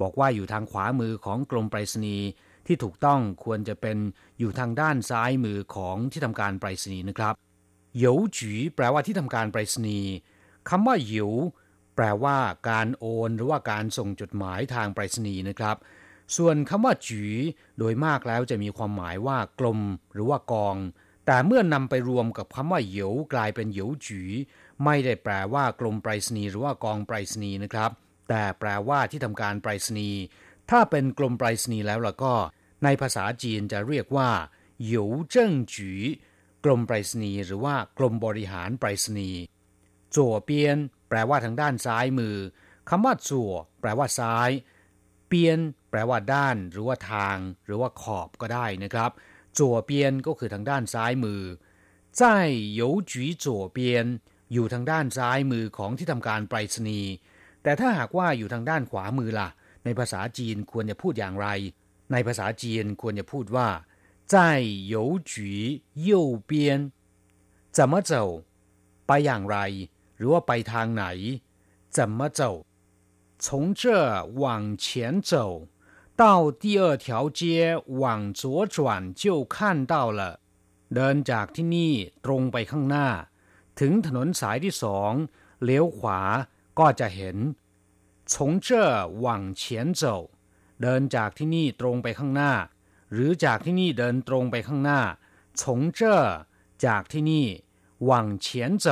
[0.00, 2.26] บอกว่าอยู่ทางขวามือของกรมไปรษณีย์
[2.66, 3.96] ที่ถูกต้องควรจะเป็น
[4.38, 7.34] อยู่ทางด้านซ้ายมือของที่ทำการไปรษณีย์นะครับ
[7.96, 10.10] เหยวจีแปลว่าที่ทำการไปรษณีย์
[10.68, 11.32] คำว่าเหยว
[11.96, 12.38] แปลว่า
[12.70, 15.76] การโอน หรือว่าการส่งจดหมายทางไปรษณีย์นะครับ
[16.36, 17.22] ส่วนคำว่าจี
[17.78, 19.80] โดยมากแล้วจะมีความหมายว่ากลม
[20.14, 20.76] หรือว่ากอง
[21.26, 24.22] แต่เมื่อนำไปรวมกับคำว่าเหยวกลายเป็นเหยวจี
[24.84, 27.90] ไม่ได้แปลว่ากลมไปรษณีย์หรือว่ากองไปรษณีย์นะครับ
[28.28, 30.20] แต่แปลว่าที่ทำการไปรษณีย์
[30.70, 32.34] ถ้าเป็นกลมไปรษณีย์แล้วล่ะก็
[32.84, 34.30] ในภาษาจีนจะเรียกว่า
[34.82, 35.92] เหยวเจิ้งจี
[36.64, 39.40] กลมไปรษณีย์หรือว่ากลมบริหารไปรษณีย์
[40.14, 40.78] จั่วเปียน
[41.13, 42.37] ปลว่าทางด้านซ้ายมือ
[42.89, 43.51] คำว่าจั่ว
[43.81, 44.49] แปลว่าซ้าย
[45.27, 49.11] เปียน แปลว่าด้าน หรือว่าทาง หรือว่าขอบก็ได้นะครับ
[49.57, 51.41] จั่วเปียนก็คือทางด้านซ้ายมือ
[52.19, 52.21] 在
[52.79, 53.77] 邮局左边
[54.53, 57.11] อยู่ทางด้านซ้ายมือของที่ทำการไปรษณีย์
[57.63, 59.49] แต่ถ้าหากว่าอยู่ทางด้านขวามือล่ะ
[59.85, 61.47] ในภาษาจีนควรจะพูดอย่างไร
[62.11, 63.67] ในภาษาจีนควรจะพูดว่า
[64.33, 64.35] 在
[64.93, 64.95] 邮
[65.31, 65.33] 局
[66.07, 66.09] 右
[66.49, 66.51] 边
[67.77, 68.11] 怎么走
[69.07, 69.57] ไปอย่างไร
[70.17, 71.05] หรือว่าไปทางไหน
[71.95, 72.41] 怎么走
[73.43, 73.83] 从这
[74.41, 75.67] 往前走
[76.21, 77.41] 到第二条街
[78.01, 78.77] 往左转
[79.13, 80.21] 就看到了
[80.93, 81.93] เดินจากที่นี่
[82.25, 83.07] ตรงไปข้างหน้า
[83.79, 85.11] ถึงถนนสายที่สอง
[85.63, 86.19] เลี้ยวขวา
[86.79, 87.37] ก็จะเห็น
[88.31, 88.33] 从
[88.65, 88.67] 这
[89.23, 89.25] 往
[89.59, 89.61] 前
[90.01, 90.03] 走
[90.81, 92.53] เดินจากที่นี่ตรงไปข้างหน้า
[93.13, 95.01] หรือจากที่นี่เดินตรงไปข้างหน้า
[95.59, 95.61] 从
[95.97, 95.99] 这
[96.85, 97.47] จากที่นี่
[98.09, 98.11] 往
[98.45, 98.45] 前
[98.85, 98.87] 走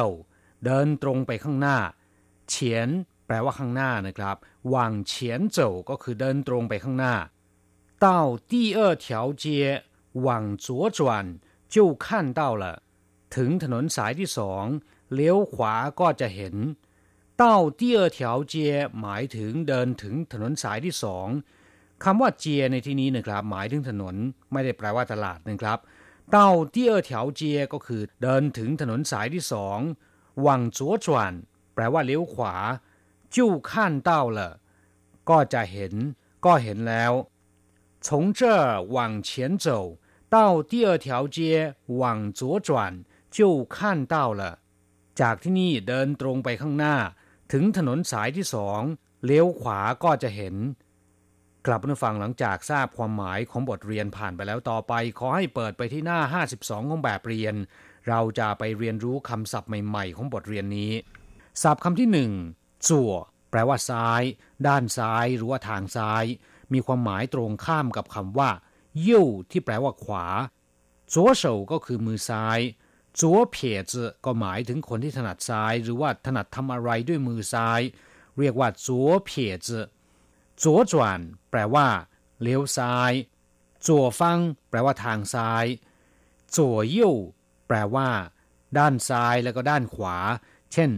[0.65, 1.77] เดินตรงไปข้างหน้า
[2.49, 2.89] เฉียน
[3.25, 4.35] แปลว่าข้างหน้านะครับ
[4.73, 4.75] 往
[5.09, 5.11] 前
[5.55, 5.57] 走
[5.89, 7.15] ก็คือเดินตรงไปข้างหน้า
[8.05, 8.07] 到
[8.51, 9.05] 第二条
[9.43, 9.45] 街
[10.25, 10.27] 往
[10.65, 10.65] 左
[10.97, 10.99] 转
[11.73, 12.07] 就看
[12.39, 12.63] 到了
[13.35, 14.65] ถึงถนนสายที่สอง
[15.13, 16.55] เลี้ยวขวาก็จะเห็น
[17.41, 17.43] 到
[17.79, 18.19] 第二条
[18.53, 18.55] 街
[19.01, 21.27] หมายถึงเดินถึงถนนสายที่สอง
[22.03, 24.15] คำว่าเจียในที่นี้นะครับ หมายถึงถนน
[24.51, 25.79] ไม่ได้แปลว่าตลาดนะครับ
[26.35, 26.37] 到
[26.73, 27.41] 第二条街
[27.73, 29.79] ก็คือเดินถึงถนนสายที่สอง
[30.45, 31.07] 往左转
[31.73, 32.53] แปลว่าเลี้ยวขวา
[33.35, 33.37] 就
[33.69, 33.71] 看
[34.09, 34.39] 到了
[35.29, 35.93] ก็จะเห็น
[36.45, 37.13] ก็เห็นแล้ว
[38.05, 38.41] 从这
[38.95, 39.67] 往前走
[40.35, 40.37] 到
[40.71, 41.37] 第二条街
[42.01, 42.69] 往左转
[43.35, 43.37] 就
[43.75, 43.77] 看
[44.13, 44.41] 到了
[45.21, 46.95] จากที่นี่เดินตรงไปข้างหน้า
[47.51, 48.81] ถึงถนนสายที่สอง
[49.25, 50.55] เลี้ยวขวาก็จะเห็น
[51.65, 56.19] กลับมาฟังหลังจากทราบความหมายของบทเรียนผ่านไปแล้วต่อไป ขอให้เปิดไปที่หน้า
[56.53, 57.55] 52 ของแบบเรียน
[58.08, 60.92] เราจะไปเรียนรู้คำศัพท์ใหม่ๆ ของบทเรียนนี้
[61.62, 62.32] ศัพท์คำที่หนึ่ง
[62.88, 63.12] จั่ว
[63.50, 64.22] แปลว่าซ้าย
[64.66, 66.24] ด้านซ้าย หรือว่าทางซ้าย
[66.72, 68.50] มีความหมายตรงข้ามกับคำว่า
[69.06, 70.26] ยิ่วที่แปลว่าขวา
[71.12, 72.58] จัวเฉาก็คือมือซ้าย
[73.20, 77.80] จัวเพียจก็หมายถึงคนที่ถนัดซ้าย หรือว่าถนัดทำอะไรด้วยมือซ้าย
[78.38, 79.70] เรียกว่าจัวเพียจ
[80.62, 81.86] จัวจวนแปลว่า
[82.40, 83.12] เลี้ยวซ้าย
[83.86, 84.38] จัวฟัง
[84.68, 85.64] แปลว่าทางซ้าย
[86.56, 87.14] จัวยิว
[87.72, 88.10] แปลว่า
[88.78, 90.16] ด้านซ้ายแล้วก็ด้านขวา
[90.72, 90.90] เช่น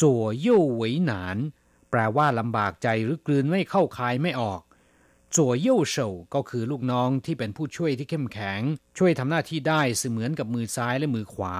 [0.00, 1.36] จั่วยู่หวยหนาน
[1.90, 4.60] แปลว่าลำบากใจหรือกลืนไม่เข้าคายไม่ออก
[5.36, 8.60] จั่วยู่เฉาก็คือลูกน้องที่เป็นผู้ช่วยที่เข้มแข็ง
[8.98, 11.54] ช่วยทำหน้าที่ได้เสมือนกับมือซ้ายและมือขวา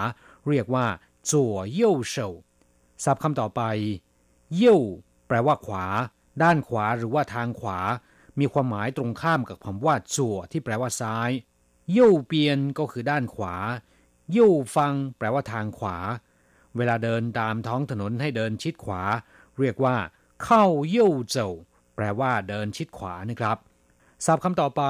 [0.48, 0.86] เรียกว่า
[1.30, 2.28] จั่วยู่เฉา
[3.04, 3.62] ศัพท์คำต่อไป
[4.62, 4.82] ยู่
[5.28, 5.86] แปลว่าขวา
[6.42, 7.80] ด้านขวาหรือว่าทางขวา
[8.38, 11.30] มีความหมายตรงข้ามกับคำว่าจั่วที่แปลว่าซ้าย
[11.96, 13.56] ยู่เปียนก็คือด้านขวา
[14.34, 15.96] ย่ฟังแปลว่าทางขวา
[16.76, 19.02] เวลาเดินตามท้องถนนให้เดินชิดขวา
[19.58, 19.96] เรียกว่า
[20.44, 21.50] เข้าเย่เจ้า
[21.94, 23.58] แปลว่าเดินชิดขวานะครับ
[24.24, 24.82] ศัพท์คำต่อไป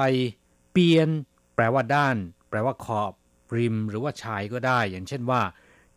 [0.71, 1.09] เปียน
[1.55, 2.15] แปลว่าด้าน
[2.49, 3.11] แปลว่าขอบ
[3.57, 5.41] ริม หรือว่าชายก็ได้ อย่างเช่นว่า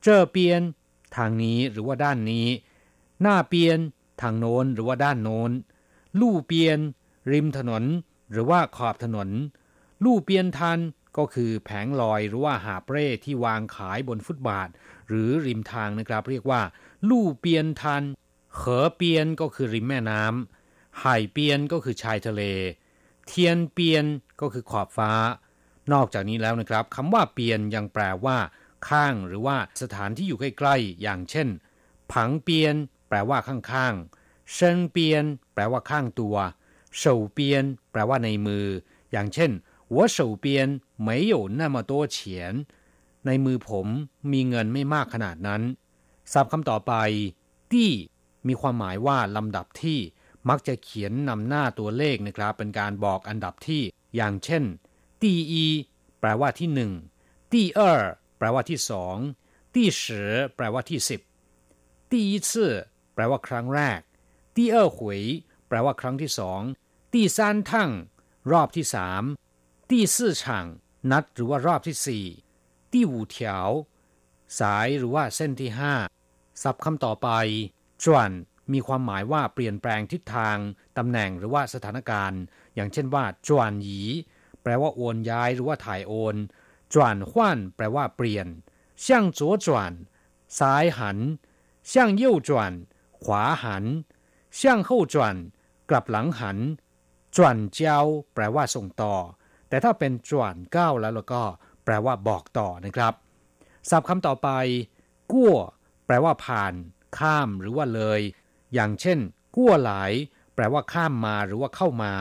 [0.03, 0.61] เจอเปียน
[1.17, 2.47] ทางนี้หรือว่าด้านนี้
[3.23, 3.79] หน้าเปียน
[4.23, 5.51] ทางโน้นหรือว่าด้านโน้น
[6.21, 6.79] ลู่เปียน
[7.33, 7.85] ริมถนน
[8.33, 9.29] หรือว่าขอบถนน
[10.05, 10.79] ลู่เปียนทัน
[11.17, 14.69] ก็คือแผงลอยหรือว่าหาเปร่ที่วางขายบนฟุตบาท
[15.09, 16.61] หรือริมทางนะครับ เรียกว่า
[17.09, 18.03] ลู่เปียนทัน
[18.57, 22.43] เหอเปียนก็คือริมแม่น้ำไห่เปียนก็คือชายทะเล
[23.27, 24.05] เทียนเปียน
[24.41, 25.13] ก็คือขอบฟ้า
[25.93, 28.39] นอกจากนี้แล้วนะครับคำว่าเปียนยังแปลว่า
[28.89, 31.49] ข้างหรือว่าสถานที่อยู่ใกล้ๆอย่างเช่น
[32.13, 32.75] ผังเปียน
[33.09, 36.37] แปลว่าข้างๆเชิงเปียน แปลว่าข้างตัว
[36.97, 38.67] เฉาเปียน แปลว่าในมือ
[39.13, 39.51] อย่างเช่น
[39.96, 40.46] 我手边
[41.08, 42.18] 没有那么多钱
[43.26, 43.88] ในมือผม
[44.32, 45.62] มีเงินไม่มากขนาดนั้น
[46.34, 46.94] ศัพท์คำต่อไป
[47.72, 47.92] ตี้
[48.48, 50.00] มีความหมายว่าลำดับที่
[50.50, 53.82] มักจะเขียนนำหน้าตัวเลขนะครับ เป็นการบอกอันดับที่
[54.16, 54.64] อย่างเช่น
[55.22, 55.66] ตีอี
[56.20, 56.92] แปลว่าที่หนึ่ง
[57.52, 58.02] ตีเออ
[58.38, 59.18] แปลว่าที่สอง
[59.74, 60.22] ตีสิ
[60.56, 61.22] แปลว่าที่สิบ
[62.12, 62.52] ตี一次
[63.14, 64.00] แปลว่าครั้งแรก
[64.56, 65.22] ตีเออหวย
[65.68, 66.62] แปลว่าครั้งที่สอง
[67.14, 67.90] ตีซานทั่ง
[68.52, 69.24] รอบที่สาม
[69.91, 70.67] ที่สี่ช่าง
[71.11, 72.25] นัดหรือว่ารอบที่สี่
[72.93, 73.71] ที่หูเถว
[74.59, 75.95] สายหรือว่าเส้นที่ห้า
[76.63, 77.29] ศัพท์คำต่อไป
[78.05, 78.31] จวน
[78.73, 80.57] มีความหมายว่าเปลี่ยนแปลงทิศทาง
[80.99, 82.41] ตำแหน่งหรือว่าสถานการณ์
[82.75, 84.01] อย่างเช่นว่าจวนหยี
[84.63, 86.37] แปลว่าโอนย้ายหรือว่าถ่ายโอน
[86.93, 88.47] จวนขวานแปลว่าเปลี่ยน
[89.05, 89.23] ช่า
[90.59, 91.19] ซ้ายหัน
[91.91, 92.23] ช่าย
[93.25, 93.85] ขวาหัน
[94.59, 94.99] ช่างเข้
[95.35, 95.37] น
[95.91, 96.59] กลับหลังหัน
[97.37, 98.01] จวนเจ้า
[98.35, 99.17] แปลว่าส่งต่อ
[99.71, 101.43] แต่ถ้าเป็นจวนเก้าแล้วแล้วก็
[101.85, 103.15] แปลว่าบอกต่อนะครับ
[103.91, 104.49] ศัพท์คำต่อไป
[105.33, 105.55] กั้ว
[106.07, 106.73] แปลว่าผ่าน
[107.19, 108.21] ข้ามหรือว่าเลย
[108.75, 109.19] อย่างเช่น
[109.57, 110.13] กั้วหลาย
[110.55, 112.13] แปลว่าข้ามมาหรือว่าเข้ามา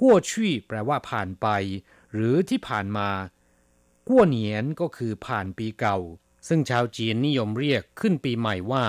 [0.00, 1.48] กั้วชี่แปลว่าผ่านไป
[2.12, 3.08] หรือที่ผ่านมา
[4.08, 5.98] กั้วเหนียนก็คือผ่านปีเก่า
[6.48, 8.84] ซึ่งชาวจีนนิยมเรียกขึ้นปีใหม่ว่า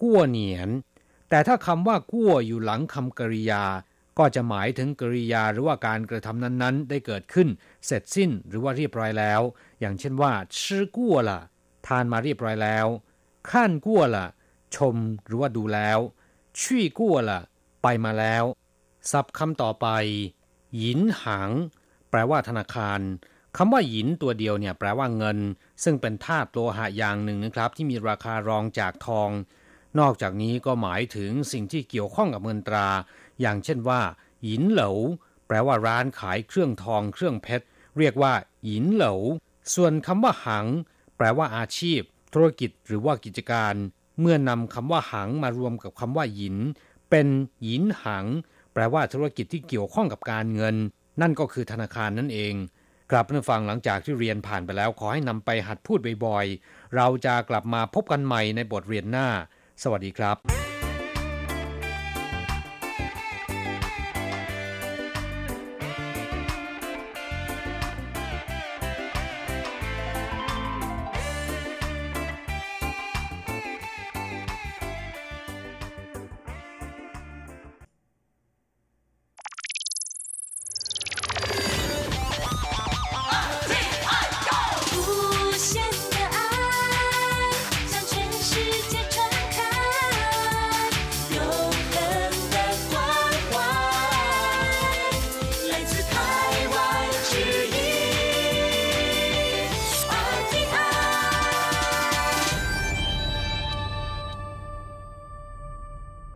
[0.00, 0.68] กั้วเหนียน
[1.30, 3.64] แต่ถ้าคำว่ากั้วอยู่หลังคำกริยา
[4.18, 7.48] ก็จะหมายถึงกริยาหรือว่าการกระทำนั้นๆ ได้เกิดขึ้น
[7.86, 9.40] เสร็จสิ้นหรือว่าเรียบร้อยแล้ว
[9.80, 11.40] อย่างเช่นว่าชื่อกั้วละ
[11.86, 12.86] ทานมาเรียบร้อยแล้ว
[13.50, 14.26] ขั้นกั้วละ
[14.76, 15.98] ชมหรือว่าดูแล้ว
[16.60, 17.40] ชี่กั้วละ
[17.82, 18.44] ไปมาแล้ว
[19.10, 19.86] ศัพท์คำต่อไป
[20.76, 21.50] หยินหัง
[22.10, 23.00] แปลว่าธนาคาร
[23.56, 25.38] คำว่าหยินตัวเดียวเนี่ยแปลว่าเงิน
[25.84, 29.30] ซึ่งเป็นธาตุโลหะอย่างหนึ่งนะครับ ที่มีราคารองจากทอง
[29.98, 32.88] นอกจากนี้ก็หมายถึงสิ่งที่เกี่ยวข้องกับเงินตรา
[33.40, 34.00] อย่างเช่นว่า
[34.44, 34.90] หยินเหลา
[35.46, 37.64] แปลว่าร้านขายเครื่องทองเครื่องเพชร
[37.98, 38.32] เรียกว่า
[38.64, 39.14] หยินเหลา
[39.74, 40.66] ส่วนคำว่าหัง
[41.16, 42.00] แปลว่าอาชีพ
[42.34, 43.74] ธุรกิจหรือว่ากิจการ
[44.20, 46.56] เมื่อนำคำว่าหังมารวมกับคำว่าหยิน
[47.10, 47.26] เป็น
[47.62, 48.26] หยินหัง
[48.72, 50.76] แปลว่าธุรกิจที่เกี่ยวข้องกับการเงิน
[51.20, 52.54] นั่นก็คือธนาคารนั่นเอง
[53.10, 59.28] กลับมาฟังหลังจากที่เรียนผ่านไปแล้วขอให้นำไปหัดพูดบ่อยๆ เราจะกลับมาพบกันใหม่ในบทเรียนหน้า
[59.82, 60.67] สวัสดีครับ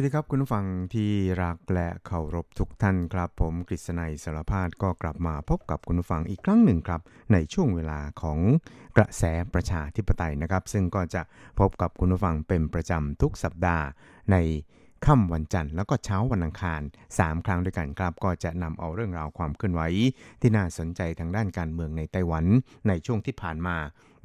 [0.00, 1.10] วัสดีครับคุณผู้ฟังที่
[1.42, 7.00] รักและเคารพทุกท่านครับ ผมกฤษณัยสารพาดก็กลับมาพบกับคุณผู้ฟังอีกครั้งหนึ่งครับ
[7.32, 8.38] ในช่วงเวลาของ
[8.96, 9.22] กระแส
[9.54, 11.22] ประชาธิปไตยนะครับ ซึ่งก็จะ
[11.58, 13.84] พบกับคุณผู้ฟังเป็นประจำทุกสัปดาห์
[14.32, 14.36] ใน
[15.06, 16.80] ค่ำวันจันทร์แล้วก็เช้าวันอังคาร
[17.14, 19.82] 3 ครั้งด้วยกันครับ ก็จะนำเอาเรื่องราวความเคลื่อนไหว
[20.40, 22.44] ที่น่าสนใจทางด้านการเมืองในไต้หวัน
[22.88, 23.76] ในช่วงที่ผ่านมา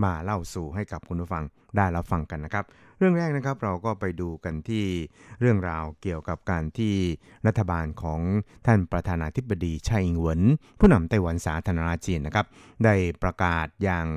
[0.03, 1.43] มาเล่าสู่ให้กับคุณผู้ฟัง
[1.77, 2.65] ได้รับฟังกันนะครับ
[3.05, 4.85] รื่องแรกนะครับเราก็ไปดูกันที่
[5.39, 6.93] เรื่องราวเกี่ยวกับการที่
[7.47, 8.21] รัฐบาลของ
[8.65, 10.41] ท่านประธานาธิบดีไช่อิงเหวิน
[10.79, 12.45] ผู้นำไต้หวันสาธารณรัฐจีนนะครับ
[12.83, 14.07] ได้ประกาศอย่าง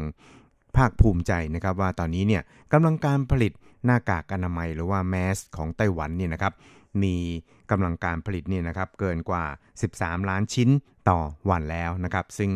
[0.77, 3.53] ภาคภูมิใจนะครับว่าตอนนี้เนี่ยกำลังการผลิต
[3.85, 6.53] หน้ากากอนามัยหรือว่าแมสของไต้หวันเนี่ยนะครับ
[7.03, 7.14] มี
[7.70, 9.44] กำลังการผลิตเนี่ยนะครับเกินกว่า
[9.87, 10.68] 13 ล้านชิ้น
[11.09, 11.18] ต่อ
[11.51, 12.53] วันแล้วนะครับ ซึ่ง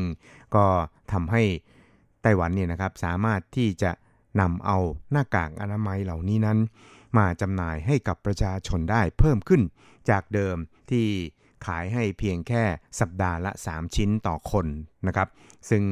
[0.55, 0.65] ก็
[1.13, 1.43] ทำให้
[2.23, 3.91] ไต้หวันเนี่ยนะครับสามารถที่จะ
[4.41, 4.79] นำเอา
[5.13, 6.59] หน้ากากอนามัยเหล่านี้นั้น
[7.19, 9.63] มาจำหน่ายให้กับประชาชนได้เพิ่มขึ้น
[10.11, 10.57] จากเดิม
[10.91, 11.07] ที่
[11.67, 12.63] ขายให้เพียงแค่
[13.01, 14.67] สัปดาห์ละ 3 ชิ้นต่อคน
[15.07, 15.29] นะครับ
[15.71, 15.83] ซึ่ง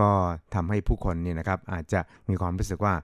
[0.00, 0.10] ก็
[0.54, 2.94] ทำให้ผู้คนเนี่ยนะครับอาจจะมีความรู้สึกว่า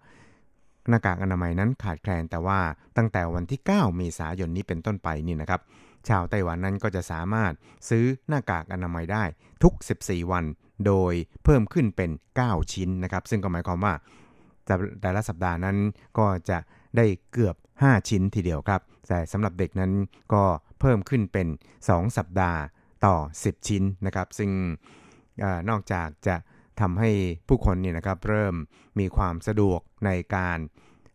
[0.88, 2.60] หน้ากากอนามัยนั้นขาดแคลนแต่ว่า
[2.96, 5.60] ตั้งแต่วันที่ 9 เมษายนนี้เป็นต้นไปนี่นะครับ
[6.08, 7.52] ชาวไต้หวันนั้นก็จะสามารถ
[7.88, 9.24] ซื้อหน้ากากอนามัยได้
[9.62, 9.72] ทุก
[10.02, 10.44] 14 วัน
[10.86, 12.10] โดยเพิ่มขึ้นเป็น
[12.42, 13.94] 9 ชิ้นนะครับ ซึ่งก็หมายความว่า
[15.02, 15.76] แต่ละสัปดาห์นั้น
[16.18, 16.58] ก็จะ
[16.96, 19.92] ได้เกือบ 5 ชิ้นทีเดียวครับ แต่สำหรับเด็กนั้น
[20.34, 20.44] ก็
[20.80, 21.48] เพิ่มขึ้นเป็น
[21.82, 22.60] 2 สัปดาห์
[23.06, 24.50] ต่อ 10 ชิ้นนะครับ ซึ่ง
[25.42, 26.36] อนอกจากจะ
[26.80, 27.10] ทำให้
[27.48, 28.54] ผู้คนเนี่ยนะครับเริ่ม
[28.98, 30.58] มีความสะดวกในการ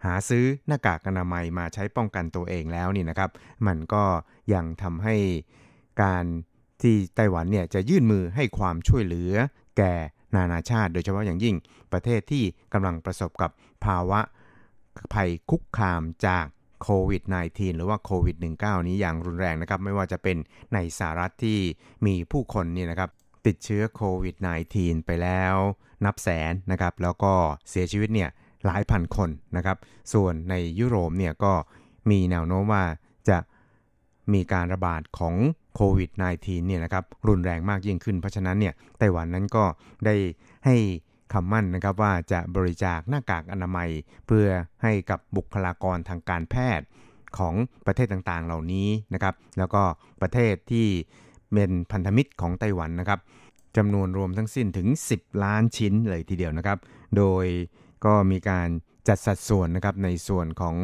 [0.06, 3.32] หาซื้อหน้ากากอนามัยมาใช้ป้องกันตัวเองแล้วนี่นะครับ
[3.68, 4.04] มันก็
[4.54, 5.16] ยังทำให้
[6.04, 6.26] การ
[6.82, 9.34] ที่ไต้หวันเนี่ยจะยื่นมือให้ความช่วยเหลือ
[9.78, 9.94] แก่
[10.36, 11.56] นานาชาติ โดยเฉพาะอย่างยิ่ง
[11.94, 12.44] ประเทศที่
[12.74, 13.52] กำลังประสบกับ
[13.86, 14.20] ภาวะ
[15.14, 16.46] ภัยคุกคามจาก
[16.84, 20.38] โควิด -19 หรือว่าโควิด -19 นี้อย่างรุนแรงนะครับ ไม่ว่าจะเป็น
[20.74, 21.60] ในสหรัฐที่
[22.06, 23.10] มีผู้คนเนี่ยนะครับ
[23.46, 24.36] ติดเชื้อโควิด
[24.72, 25.56] -19 ไปแล้ว
[26.06, 27.34] นับแสนนะครับ แล้วก็
[27.70, 28.30] เสียชีวิตเนี่ย
[28.66, 29.78] หลายพันคนนะครับ
[30.14, 31.54] ส่วนในยุโรปเนี่ยก็
[32.10, 32.84] มีแนวโน้มว่า
[33.30, 33.38] จะ
[34.34, 35.36] มีการระบาดของ
[35.76, 36.10] โควิด
[36.40, 39.66] -19 เนี่ยนะครับรุนแรงมากยิ่งขึ้น เพราะฉะนั้นเนี่ยไต้หวันนั้นก็
[40.06, 40.16] ได้
[40.66, 40.76] ให้
[41.34, 43.90] คำมั่นนะครับว่าจะบริจาคหน้ากากอนามัย
[44.28, 44.48] เพื่อ
[44.84, 46.86] ให้กับบุคลากรทางการแพทย์
[47.38, 47.56] ของ
[47.86, 49.84] ประเทศต่างๆ เหล่านี้นะครับแล้วก็
[50.22, 50.88] ประเทศที่
[51.54, 53.20] เป็นพันธมิตรของไต้หวันนะครับ
[53.78, 56.78] จำนวนรวมทั้งสิ้นถึง 10 ล้านชิ้นเลยทีเดียวนะครับ
[57.18, 57.46] โดย
[58.06, 58.70] ก็มีการ
[59.08, 60.76] จัดสัดส่วนนะครับในส่วนของ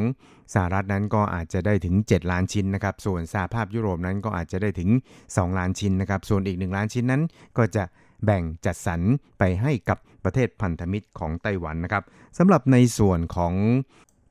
[0.54, 4.90] สหรัฐนั้นก็อาจจะได้ถึง 7 ล้านชิ้นนะครับ ส่วนสหภาพยุโรปนั้นก็อาจจะได้ถึง
[5.26, 7.22] 2 ล้านชิ้นนะครับ ส่วนอีก 1 ล้านชิ้นนั้น
[7.58, 7.84] ก็จะ
[8.26, 9.02] แบ่งจัดสรร
[9.40, 12.04] ไปให้กับประเทศพันธมิตรของไต้หวันนะครับ
[12.38, 13.54] สำหรับในส่วนของ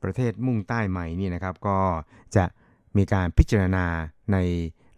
[0.02, 1.78] ประเทศมุ่งใต้ใหม่นี่นะครับ ก็
[2.36, 2.44] จะ
[2.96, 3.84] มีการพิจารณา
[4.32, 4.36] ใน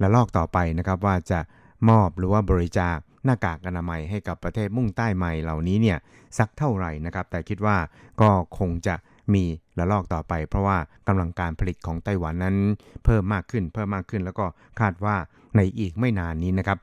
[0.02, 1.40] ระลอกต่อไปนะครับ ว่าจะ
[1.88, 5.98] มอบหรือว่าบริจาค หน้ากากอนามัยให้กับประเทศมุ่งใต้ใหม่เหล่านี้เนี่ย
[6.38, 7.76] สักเท่าไหร่นะครับ แต่คิดว่า
[8.20, 8.94] ก็คงจะ
[9.34, 9.44] มี
[9.78, 12.56] ระลอกต่อไป เพราะว่ากำลังการผลิตของไต้หวันนั้น
[13.04, 14.44] เพิ่มมากขึ้น เพิ่มมากขึ้น แล้วก็
[14.80, 15.16] คาดว่า
[15.56, 16.78] ในอีกไม่นานนี้นะครับ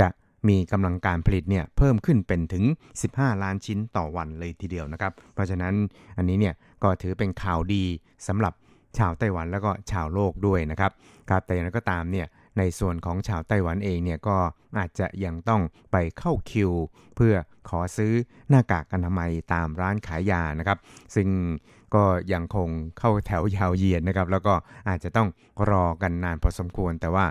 [0.00, 0.08] จะ
[0.48, 2.64] มีกำลังการผลิตเนี่ยเพิ่มขึ้นเป็นถึง
[3.02, 5.74] 15 ล้านชิ้นต่อวันเลยทีเดียวนะครับ เพราะฉะนั้น
[6.16, 7.84] อันนี้เนี่ยก็ถือเป็นข่าวดี
[8.28, 8.52] สำหรับ
[8.98, 10.92] ชาวไต้หวันแล้วก็ชาวโลกด้วยนะครับ
[11.30, 12.26] ครับแต่อย่างไรก็ตามเนี่ย
[12.58, 14.36] ในส่วนของชาวไต้หวันเองเนี่ยก็
[14.78, 16.70] อาจจะยังต้องไปเข้าคิว
[17.16, 17.34] เพื่อ
[17.68, 18.12] ขอซื้อ
[18.48, 20.78] หน้ากากอนามัยตามร้านขายยานะครับ
[21.14, 21.28] ซึ่ง
[21.94, 24.54] ก็ยังคงเข้าแถวยาวเหยียดนะครับ แล้วก็
[24.88, 25.28] อาจจะต้อง
[25.70, 27.26] รอกันนานพอสมควร แต่ว่า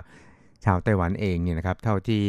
[0.64, 2.24] ชาวไต้หวันเองเนี่ยนะครับ เท่าที่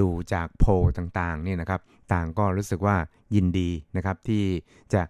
[0.00, 1.80] ดูจากโพลต่างๆเนี่ยนะครับ
[2.12, 2.96] ต่างก็รู้สึกว่า
[3.34, 4.44] ยินดีนะครับที่
[4.94, 5.02] จะ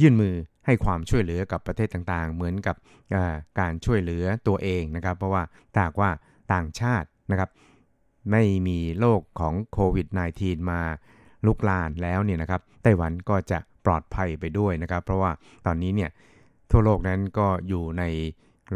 [0.00, 0.34] ยื่นมือ
[0.66, 2.76] ให้ความช่วยเหลือกับประเทศต่างๆ เหมือนกับ
[3.60, 5.42] การช่วยเหลือตัวเองนะครับ เพราะว่า
[5.74, 6.10] ถ้าว่า
[6.52, 7.50] ต่างชาตินะครับ
[8.30, 10.06] ไม่มีโรคของโควิด
[10.38, 10.80] -19 มา
[11.46, 15.30] ลุกลานแล้วเนี่ยนะครับไต้หวันก็จะปลอดภัยไปด้วยนะครับ เพราะว่า
[15.66, 16.10] ตอนนี้เนี่ย
[16.70, 18.04] ทั่วโลกนั้นก็อยู่ใน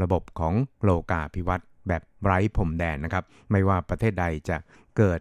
[0.02, 4.56] ระบบของโลกาภิวัตน์แบบไร้ผมแดนนะครับ ไม่ว่าประเทศใดจะ
[4.96, 5.20] เกิด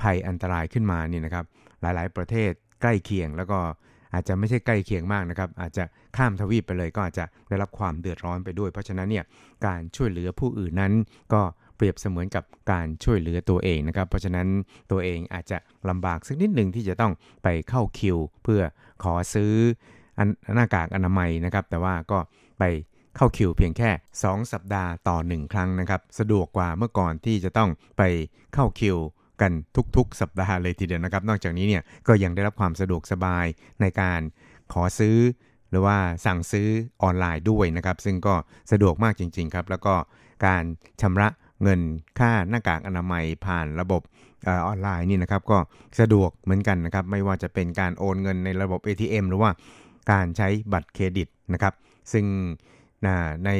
[0.00, 1.44] ภัยอันตรายขึ้นมาเนี่ยนะครับ
[1.80, 2.50] หลายๆ ประเทศ
[2.82, 3.58] ใกล้เคียงแล้วก็
[4.12, 5.84] อาจจะไม่ใช่ใกล้เคียงมากนะครับ อาจจะ
[6.16, 9.24] ข้ามทวีปไปเลยก็อาจจะได้รับความเดือดร้อนไปด้วย เพราะฉะนั้นเนี่ย
[9.66, 10.92] การช่วยเหลือผู้อื่นนั้น
[11.32, 11.42] ก็
[11.76, 14.46] เปรียบเสมือนกับการช่วยเหลือตัวเองนะครับ เพราะฉะนั้น
[14.90, 15.58] ตัวเองอาจจะ
[15.88, 17.12] ลำบากสักนิดหนึ่งที่จะต้อง
[17.42, 18.60] ไปเข้าคิว เพื่อ
[19.02, 19.52] ขอซื้อ
[20.54, 22.18] หน้ากากอนามัยนะครับ แต่ว่าก็
[22.58, 22.64] ไป
[23.16, 23.90] เข้าคิวเพียงแค่
[24.22, 28.02] 2 สัปดาห์ต่อ 1 ครั้งนะครับ สะดวกกว่าเมื่อก่อนที่จะต้องไป
[28.54, 28.96] เข้าคิว
[29.40, 29.52] กัน
[29.96, 33.46] ทุกๆ สัปดาห์เลยทีเดียวนะครับ นอกจากนี้เนี่ยก็ยังได้รับความสะดวกสบาย
[33.80, 34.20] ในการ
[34.72, 35.16] ขอซื้อ
[35.70, 36.68] หรือว่าสั่งซื้อ
[37.02, 38.34] ออนไลน์ด้วยนะครับ ซึ่งก็
[38.72, 39.94] สะดวกมากจริง ๆ ครับ แล้วก็
[40.46, 40.64] การ
[41.00, 41.28] ชำระ
[41.64, 41.80] เงิน
[42.18, 44.02] ค่าหน้ากากอนามัยผ่านระบบ
[44.46, 45.58] ออนไลน์นี่นะครับก็
[46.00, 49.50] สะดวกเหมือนกันนะครับไม่ว่าจะเป็นการโอนเงินในระบบ ATM หรือว่า
[50.10, 51.74] การใช้บัตรเครดิตนะครับ
[52.12, 52.26] ซึ่ง
[53.46, 53.50] ใน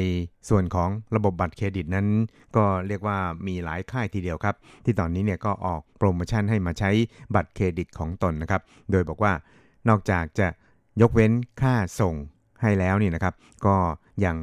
[0.49, 2.07] ส่วนของระบบบัตรเครดิตนั้น
[2.55, 6.91] ก็เรียกว่ามีหลายค่ายทีเดียวครับ ที่ตอนนี้เนี่ยก็ออกโปรโมชั่นให้มาใช้
[7.35, 9.33] บัตรเครดิตของตนนะครับ โดยบอกว่า
[9.89, 10.47] นอกจากจะ
[11.01, 11.31] ยกเว้น
[11.61, 12.15] ค่าส่ง
[12.61, 13.33] ให้แล้วนี่นะครับ
[13.65, 13.75] ก็
[14.25, 14.35] ยัง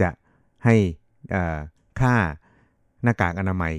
[0.00, 0.10] จะ
[0.64, 0.76] ให้
[2.00, 2.16] ค่า
[3.02, 3.74] หน้ากากอนามัย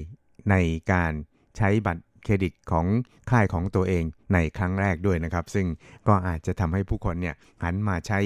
[0.50, 0.54] ใน
[0.92, 1.12] การ
[1.56, 2.86] ใช้บัตรเครดิตของ
[3.30, 4.04] ค่ายของตัวเอง
[4.34, 5.66] ในครั้งแรกด้วยนะครับ ซึ่ง
[6.08, 8.20] ก็อาจจะทำให้ผู้คนเนี่ยหันมาใช้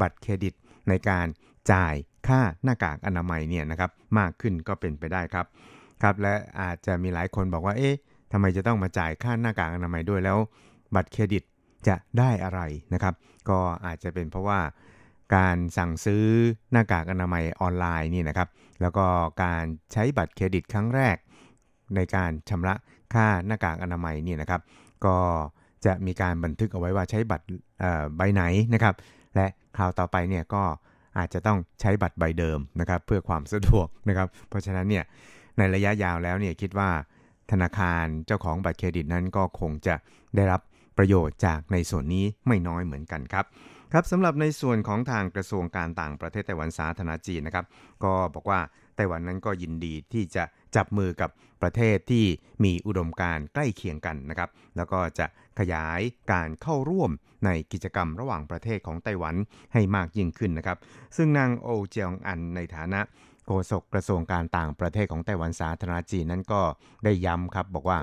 [0.00, 0.54] บัตรเครดิต
[0.88, 1.26] ในการ
[1.72, 1.94] จ่าย
[2.28, 5.46] ค่าหน้ากากอนามัยเนี่ยนะครับมากขึ้นก็เป็นไปได้ครับ
[6.02, 7.94] ครับ และอาจจะมีหลายคนบอกว่าเอ๊ะ
[8.32, 10.38] ทำไมจะต้องมาจ่ายค่าหน้ากากอนามัยด้วยแล้ว
[10.94, 11.42] บัตรเครดิต
[11.88, 12.60] จะได้อะไร
[12.94, 13.14] นะครับ
[13.48, 14.60] ก็อาจจะเป็นเพราะว่า
[15.36, 16.24] การสั่งซื้อ
[16.72, 18.48] หน้ากากอนามัยออนไลน์นี่นะครับ
[18.80, 19.06] แล้วก็
[19.42, 21.16] การใช้บัตรเครดิตครั้งแรก
[21.96, 22.74] ในการชำระ
[23.14, 24.60] ค่าหน้ากากอนามัยนี่นะครับ
[25.06, 25.16] ก็
[25.86, 27.46] จะมีการบันทึกเอาไว้ว่าใช้บัตร
[28.16, 28.42] ใบไหน
[28.74, 28.94] นะครับ
[29.34, 30.62] และคราวต่อไปเนี่ยก็
[31.18, 35.04] อาจจะต้องใช้บัตรใบเดิมนะครับ เพื่อความสะดวกนะครับ เพราะฉะนั้นเนี่ย
[35.58, 36.90] ในระยะยาวแล้วเนี่ยคิดว่า
[37.50, 39.94] ธนาคารเจ้าของบัตรเครดิตนั้นก็คงจะ
[40.36, 40.60] ได้รับ
[40.98, 43.44] ประโยชน์จากในส่วนนี้ไม่น้อยเหมือนกันครับ
[43.92, 47.66] ครับสำหรับในส่วนของทางกระทรวงการต่างประเทศไต้หวันสาธารณจีนนะครับ
[48.04, 48.60] ก็บอกว่า
[48.96, 50.44] ไต้หวันนั้นก็ยินดีที่จะ
[50.76, 51.30] จับมือกับ
[51.62, 52.24] ประเทศที่
[52.64, 55.26] มีอุดมการใกล้เคียงกันนะครับ แล้วก็จะ
[55.58, 56.00] ขยาย
[56.32, 57.10] การเข้าร่วม
[57.44, 59.34] ในกิจกรรมระหว่างประเทศของไต้หวัน
[59.72, 60.78] ให้มากยิ่งขึ้นนะครับ
[61.16, 63.00] ซึ่งนางโอเจียงอันในฐานะ
[63.48, 66.60] โฆษกกระทรวงการต่างประเทศของไต้หวันสาธารณจีนนั้นก็
[67.04, 67.98] ได้ย้ำครับบอกว่า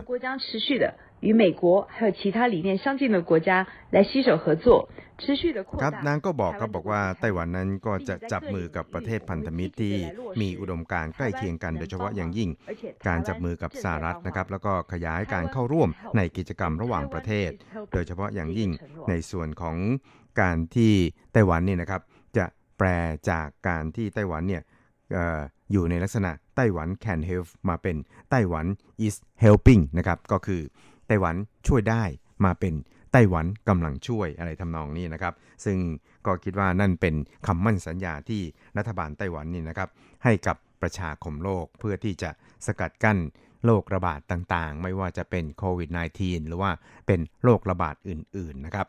[5.81, 9.95] ครับนางก็บอกครับบอกว่าไต้หวันนั้นก็จะจับมือกับประเทศพันธมิตรที่
[10.41, 12.49] มีอุดมการใกล้เคียงกันโดยเฉพาะอย่างยิ่ง
[13.07, 17.49] การจับมือกับสหรัฐนะครับแล้วก็ขยายการเข้าร่วมในกิจกรรมระหว่างประเทศ
[17.93, 18.69] โดยเฉพาะอย่างยิ่ง
[19.09, 19.77] ในส่วนของ
[20.41, 20.93] การที่
[21.33, 22.01] ไต้หวันนี่นะครับ
[22.37, 22.45] จะ
[22.77, 22.87] แปล
[23.29, 24.63] จากการที่ไต้หวันเนี่ย
[25.71, 27.95] อยู่ในลักษณะไต้หวัน can help มาเป็น
[28.29, 28.65] ไต้หวัน
[29.05, 30.61] is helping นะครับ ก็คือ
[31.07, 31.35] ไต้หวัน
[31.67, 32.03] ช่วยได้
[32.45, 32.73] มาเป็น
[33.11, 35.33] ไต้หวันกำลังช่วยอะไรทำนองนี้นะครับ
[35.65, 35.77] ซึ่ง
[36.25, 37.15] ก็คิดว่านั่นเป็น
[37.47, 38.41] คำมั่นสัญญาที่
[38.77, 39.89] รัฐบาลไต้หวันนี่นะครับ
[40.23, 42.29] ให้กับประชาคมโลกเพื่อที่จะ
[42.65, 43.17] สกัดกั้น
[43.65, 45.89] โรคระบาดต่างๆ ไม่ว่าจะเป็นโควิด
[46.19, 46.71] -19 หรือว่า
[47.07, 48.87] เป็นโรคระบาดอื่น ๆ นะครับ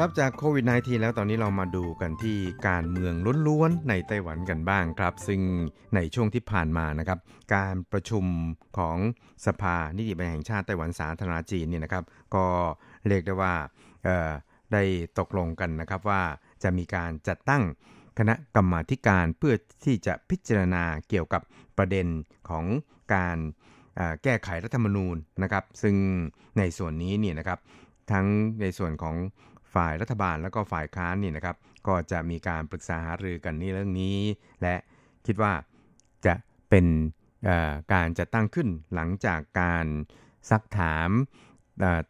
[0.00, 2.38] ครับจากโควิด -19 แล้วตอนนี้เรามาดูกันที่
[2.68, 3.14] การเมือง
[3.46, 5.40] ล้วนๆในไต้หวันกันบ้างครับ ซึ่ง
[5.94, 7.18] ในช่วงที่ผ่านมานะครับ
[7.54, 8.24] การประชุม
[8.78, 8.98] ของ
[9.46, 12.46] สภานิติบัญญัติแห่งชาติไต้หวันสาธารณจีนเนี่ยนะครับ ก็
[13.08, 13.54] เรียกได้ว่า
[14.72, 14.82] ได้
[15.18, 16.22] ตกลงกันนะครับว่า
[16.62, 17.62] จะมีการจัดตั้ง
[18.18, 21.42] คณะกรรมาการเพื่อที่จะพิจารณาเกี่ยวกับ
[21.78, 22.06] ประเด็น
[22.48, 22.64] ของ
[23.14, 23.38] การ
[24.22, 25.96] แก้ไขรัฐธรรมนูญนะครับ ซึ่ง
[26.58, 27.58] ในส่วนนี้เนี่ยนะครับ
[28.12, 28.26] ทั้ง
[28.62, 29.16] ในส่วนของ
[29.74, 31.56] ฝ่ายรัฐบาลแล้วก็ฝ่ายค้านนี่นะครับ
[31.86, 34.18] ก็จะมีการปรึกษาหารือกันนี่เรื่องนี้
[34.62, 34.74] และ
[35.26, 35.52] คิดว่า
[36.26, 36.34] จะ
[36.70, 36.86] เป็น
[37.92, 39.86] การจะตั้งขึ้นหลังจากการ
[40.50, 41.10] ซักถาม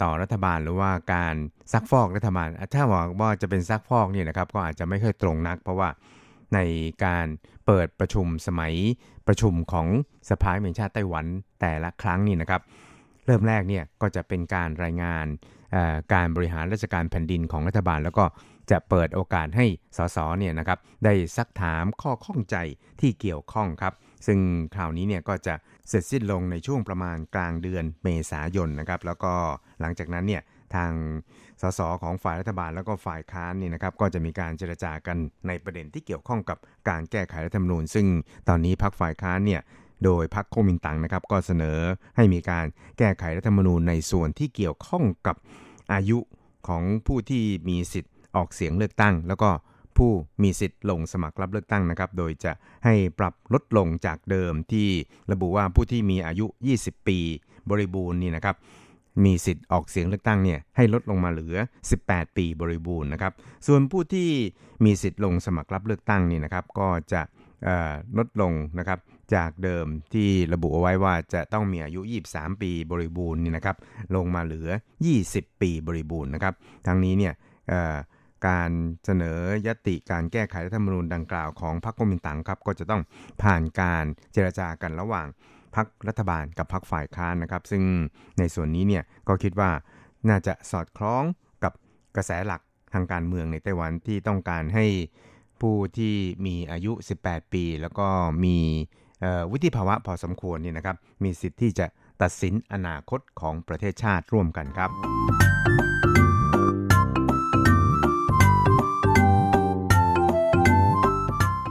[0.02, 1.34] ต่อรัฐบาลหรือว่าการ
[1.72, 5.88] ซักฟอกรัฐบาล ถ้าบอกว่าจะเป็นซักฟอกนี่นะครับก็อาจจะไม่ค่อยตรงนัก เพราะว่า
[6.54, 6.58] ใน
[7.04, 7.26] การ
[7.66, 8.74] เปิดประชุมสมัย
[9.28, 9.86] ประชุมของ
[10.30, 11.26] สภาแห่งชาติไต้หวัน
[11.60, 12.62] แต่ละครั้งนี่นะครับ
[13.26, 15.26] เริ่มแรกเนี่ยก็จะเป็นการรายงาน
[16.14, 18.24] การบริหารราชการแผ่นดินของรัฐบาล แล้วก็
[18.70, 19.66] จะเปิดโอกาสให้
[19.96, 22.56] สสเนี่ยนะครับได้ซักถามข้อข้องใจ
[23.00, 23.94] ที่เกี่ยวข้องครับ
[24.26, 24.38] ซึ่ง
[24.74, 25.54] คราวนี้เนี่ยก็จะ
[25.88, 29.32] เสร็จสิ้นลงในช่วงประมาณกลางเดือนเมษายนนะครับ แล้วก็
[29.80, 30.42] หลังจากนั้นเนี่ย
[30.74, 30.92] ทาง
[31.60, 35.16] สสของฝ่ายรัฐบาลแล้วก็ฝ่ายค้านนี่นะครับก็จะมีการเจรจากัน
[35.46, 36.58] ในประเด็นที่เกี่ยวข้องกับ
[36.88, 38.06] การแก้ไขรัฐธรรมนูญ ซึ่ง
[38.48, 39.60] ตอนนี้พรรคฝ่ายค้านเนี่ย
[40.04, 41.78] โดยพรรคโคมินตังนะครับก็เสนอ
[42.16, 42.66] ให้มีการ
[42.98, 45.36] แก้ไขรัฐธรรมนูญในส่วนที่เกี่ยวข้องกับ
[45.92, 46.18] อายุ
[46.68, 49.50] ของผู้ที่มีสิทธิ์ออกเสียงเลือกตั้ง แล้วก็
[49.96, 50.10] ผู้
[50.42, 52.52] มีสิทธิ์ลงสมัครรับเลือกตั้งนะครับ โดยจะ
[52.84, 54.88] ให้ปรับลดลงจากเดิมที่
[55.32, 56.46] ระบุว่าผู้ที่มีอายุ
[56.78, 57.18] 20 ปี
[57.70, 58.56] บริบูรณ์นี่นะครับ
[59.24, 61.56] มีสิทธิ์ออกเสียงเลือกตั้งเนี่ยให้ลดลงมาเหลือ
[61.98, 63.32] 18 ปีบริบูรณ์นะครับ
[63.66, 64.30] ส่วนผู้ที่
[64.84, 67.22] มีสิทธิ์ลงสมัครรับเลือกตั้งนี่นะครับ ก็จะ
[68.18, 68.98] ลดลงนะครับ
[69.34, 72.00] จากเดิมที่ระบุเอาไว้ว่าจะต้องมีอายุ
[72.32, 73.76] 23 ปีบริบูรณ์นี่นะครับ
[74.16, 74.68] ลงมาเหลือ
[75.16, 76.54] 20 ปีบริบูรณ์นะครับ
[76.86, 77.34] ทั้งนี้เนี่ย
[78.46, 78.70] การ
[79.04, 83.02] เสนอยติการแก้ไขรัฐธรรมนูญดังกล่าวของพรรคกมินตังครับ ก็จะต้อง
[83.42, 85.26] ผ่านการเจรจากันระหว่าง
[85.76, 87.82] พรรครัฐบาลกับพรรคฝ่ายค้านนะครับ ซึ่ง
[88.38, 89.70] ในส่วนนี้เนี่ยก็คิดว่า
[90.28, 91.22] น่าจะสอดคล้อง
[91.64, 91.72] กับ
[92.16, 92.62] กระแสหลัก
[92.94, 94.86] ทางการเมืองในไต้หวันที่ต้องการให้
[95.60, 96.14] ผู้ที่
[96.46, 98.08] มีอายุ 18 ปี แล้วก็
[98.44, 98.58] มี
[99.52, 101.86] วิธีภาวะพอสมควรนี่นะครับ มีสิทธิ์ที่จะ
[102.22, 104.90] ตัดสินอนาคตของประเทศชาติร่วมกันครับ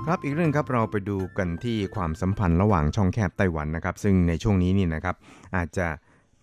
[0.06, 5.16] ครับอีกเรื่องครับเราไปดูกันที่ความสัมพันธ์ระหว่างช่องแคบไต้หวันนะครับ ซึ่งในช่วงนี้นี่นะครับ
[5.56, 5.88] อาจจะ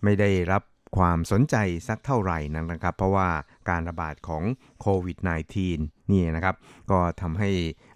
[0.03, 0.63] ไม่ได้รับ
[0.97, 1.55] ความสนใจ
[1.87, 2.39] สักเท่าไหร่
[2.71, 3.29] นะครับ เพราะว่า
[3.69, 4.43] การระบาดของ
[4.81, 5.17] โควิด
[5.65, 6.55] -19 นี่นะครับ
[6.91, 7.49] ก็ทำให้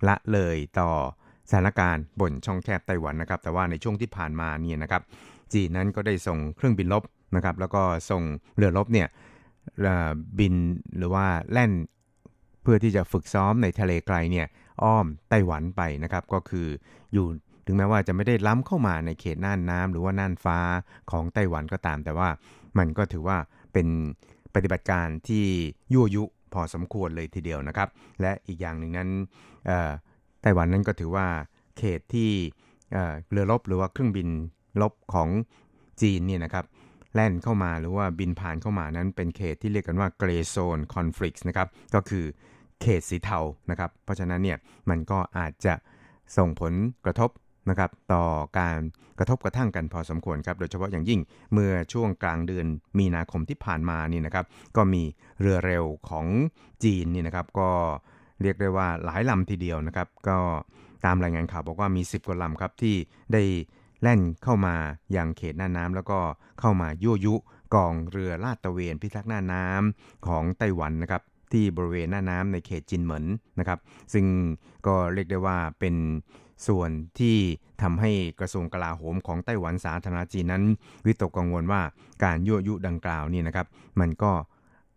[0.07, 0.91] ละเลยต่อ
[1.49, 5.01] สถานการณ์บนช่องแคบไต้หวันนะครับ แต่ว่าในช่วงที่ผ่านมาเนี่ยนะครับ
[5.53, 7.03] จีนนั้นก็ได้ส่งเครื่องบินลบ
[7.35, 8.23] นะครับ แล้วก็ส่ง
[8.55, 9.07] เรือลบเนี่ย
[10.39, 10.53] บิน
[10.97, 11.71] หรือว่าแล่น
[12.63, 14.47] เพื่อที่จะฝึกซ้อมในทะเลไกลเนี่ย
[14.83, 16.67] อ้อมไต้หวันไปนะครับ ก็คือ
[17.13, 17.27] อยู่
[17.65, 20.59] ถึงแม้ว่าจะไม่ได้ล้ำเข้ามาในเขตน่านน้ำหรือว่าน่านฟ้า
[21.11, 22.29] ของไต้หวันก็ตาม แต่ว่า
[22.77, 23.37] มันก็ถือว่า
[23.73, 23.87] เป็น
[24.55, 25.45] ปฏิบัติการที่
[25.93, 26.23] ยั่วยุ
[26.53, 27.89] พอสมควรเลยทีเดียวนะครับ
[28.21, 29.09] และอีกอย่างหนึ่งนั้น
[30.41, 31.27] ไต้หวันนั้นก็ถือว่า
[31.77, 32.31] เขตที่
[33.29, 34.27] เรือรบหรือว่าเครื่องบิน
[34.81, 35.29] ลบของ
[36.01, 36.65] จีนเนี่ยนะครับ
[37.13, 42.25] แล่นเข้ามาหรือว่าบินผ่านเข้ามานั้นเป็นเขตที่เรียกกันว่า Gray Zone Conflict นะครับก็คือ
[42.81, 44.57] เขตสีเทานะครับ เพราะฉะนั้นเนี่ย
[44.89, 45.73] มันก็อาจจะ
[46.37, 46.73] ส่งผล
[47.05, 47.29] กระทบ
[47.69, 48.23] นะครับต่อ
[48.59, 48.77] การ
[49.19, 51.19] กระทบกระทั่งกันพอสมควรครับ โดยเฉพาะอย่างยิ่ง
[51.53, 52.67] เมื่อช่วงกลางเดือน
[52.99, 54.45] มีนาคมที่ผ่านมานี่นะครับ
[54.77, 55.03] ก็มี
[55.41, 56.25] เรือเร็วของ
[56.83, 57.69] จีนนี่นะครับ ก็
[58.41, 60.37] เรียกได้ว่าหลายลำทีเดียวนะครับ ก็
[61.05, 62.95] ตามรายงานข่าวบอกว่ามี 10 กว่าลำครับที่
[63.33, 63.43] ได้
[64.01, 64.75] แล่นเข้ามา
[65.11, 66.19] อย่างเขตหน้าน้ำแล้วก็
[66.59, 67.35] เข้ามายั่วยุ
[67.75, 71.21] กองเรือลาดตระเวนพิทักษ์หน้าน้ำของไต้หวันนะครับ
[71.51, 73.25] ที่บริเวณหน้าน้ำในเขตจินเหมิน
[73.59, 73.79] นะครับ
[74.13, 74.25] ซึ่ง
[74.87, 75.95] ก็เรียกได้ว่าเป็น
[76.67, 77.37] ส่วนที่
[77.81, 80.63] ทำให้กระทรวงกลาโหมของไต้หวันสาธารณจีนนั้น
[81.05, 81.81] วิตกกังวลว่า
[82.23, 83.67] การยั่วยุดังกล่าวนี่นะครับ
[83.99, 84.31] มันก็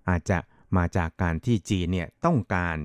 [0.09, 0.39] อาจจะ
[0.77, 2.77] มาจากการที่จีนเนี่ยต้องการ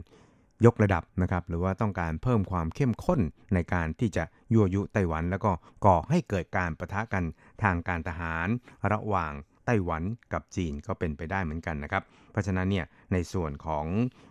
[0.65, 3.21] ยกระดับนะครับหรือว่าต้องการเพิ่มความเข้มข้น
[3.53, 5.51] ในการที่จะยั่วยุไต้หวัน แล้วก็
[5.85, 7.23] ก่อให้เกิดการประทะกัน
[7.63, 8.47] ทางการทหาร
[8.91, 9.33] ระหว่าง
[9.65, 10.03] ไต้หวัน
[10.33, 13.85] กับจีนก็เป็นไปได้เหมือนกันนะครับ เพราะฉะนั้นเนี่ยในส่วนของ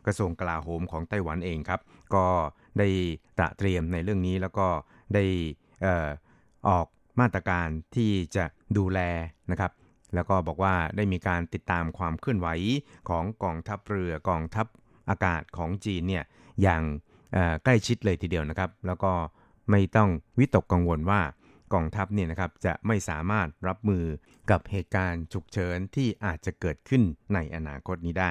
[0.06, 1.80] กระทรวงกลาโหมของไต้หวันเองครับ
[2.14, 2.26] ก็
[2.78, 2.88] ได้
[3.38, 4.66] ตระเตรียมในเรื่องนี้แล้วก็
[5.14, 5.24] ได้
[5.84, 6.08] ออ
[6.68, 6.86] ออก
[7.20, 8.44] มาตรการที่จะ
[8.76, 9.00] ดูแล
[9.50, 9.72] นะครับ
[10.14, 12.48] แล้วก็บอกว่าได้มีการติดตามความเคลื่อนไหว
[13.08, 14.66] ของกองทัพเรือกองทัพ
[15.10, 16.24] อากาศของจีนเนี่ย
[16.62, 16.82] อย่าง
[17.64, 19.12] ใกล้ชิดเลยทีเดียวนะครับ แล้วก็
[19.70, 21.20] ไม่ต้องวิตกกังวลว่า
[21.74, 24.04] กองทัพเนี่ยนะครับจะไม่สามารถรับมือ
[24.50, 27.02] กับเหตุการณ์ฉุกเฉินที่อาจจะเกิดขึ้น
[27.34, 28.30] ในอนาคตนี้ได้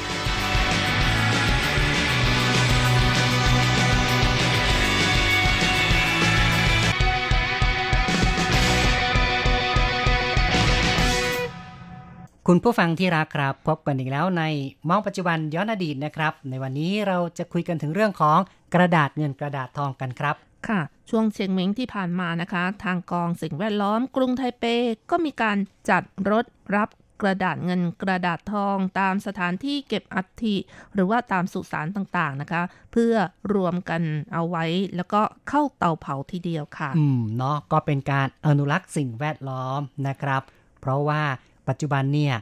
[12.47, 14.43] คุณผู้ฟังที่รักครับ พบกันอีกแล้วใน
[14.89, 18.39] มองปัจจุบันย้อนอดีตนะครับ ในวันนี้เราจะคุยกันถึงเรื่องของ
[18.73, 20.35] กระดาษเงินกระดาษทองกันครับ
[20.67, 24.63] ค่ะ ช่วงเชียงเม้งที่ผ่านมานะคะ ทางกองสิ่งแวดล้อมกรุงไทเป
[25.11, 25.57] ก็มีการ
[25.89, 26.89] จัดรถรับ
[27.21, 30.55] กระดาษเงินกระดาษทองตามสถานที่เก็บอัฐิ
[30.93, 32.61] หรือว่าตามสุสานต่างๆนะคะ
[32.91, 33.13] เพื่อ
[33.53, 34.01] รวมกัน
[34.33, 34.65] เอาไว้
[34.95, 40.41] แล้วก็เข้าเตาเผาทีเดียวค่ะ อืมเนาะก็เป็นการอนุรักษ์สิ่งแวดล้อมนะครับ
[40.81, 41.21] เพราะว่า
[41.67, 42.33] ปัจจุบันเนี่ย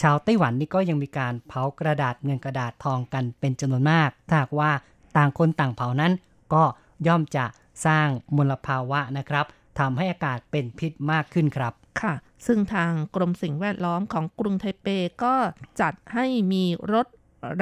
[0.00, 4.70] ชาวไต้หวันนี่ก็ยังมีการเผากระดาษเงินกระดาษทองกันเป็นจำนวนมาก ถ้าหากว่า
[5.16, 6.12] ต่างคนต่างเผานั้น
[6.54, 6.62] ก็
[7.06, 7.44] ย่อมจะ
[7.86, 9.46] สร้างมลภาวะนะครับ
[9.78, 12.12] ทำให้อากาศเป็นพิษมากขึ้นครับค่ะ
[12.46, 14.86] ซึ่งทางกรมสิ่งแวดล้อมของกรุงไทเป
[15.24, 15.34] ก็
[15.80, 17.06] จัดให้มีรถ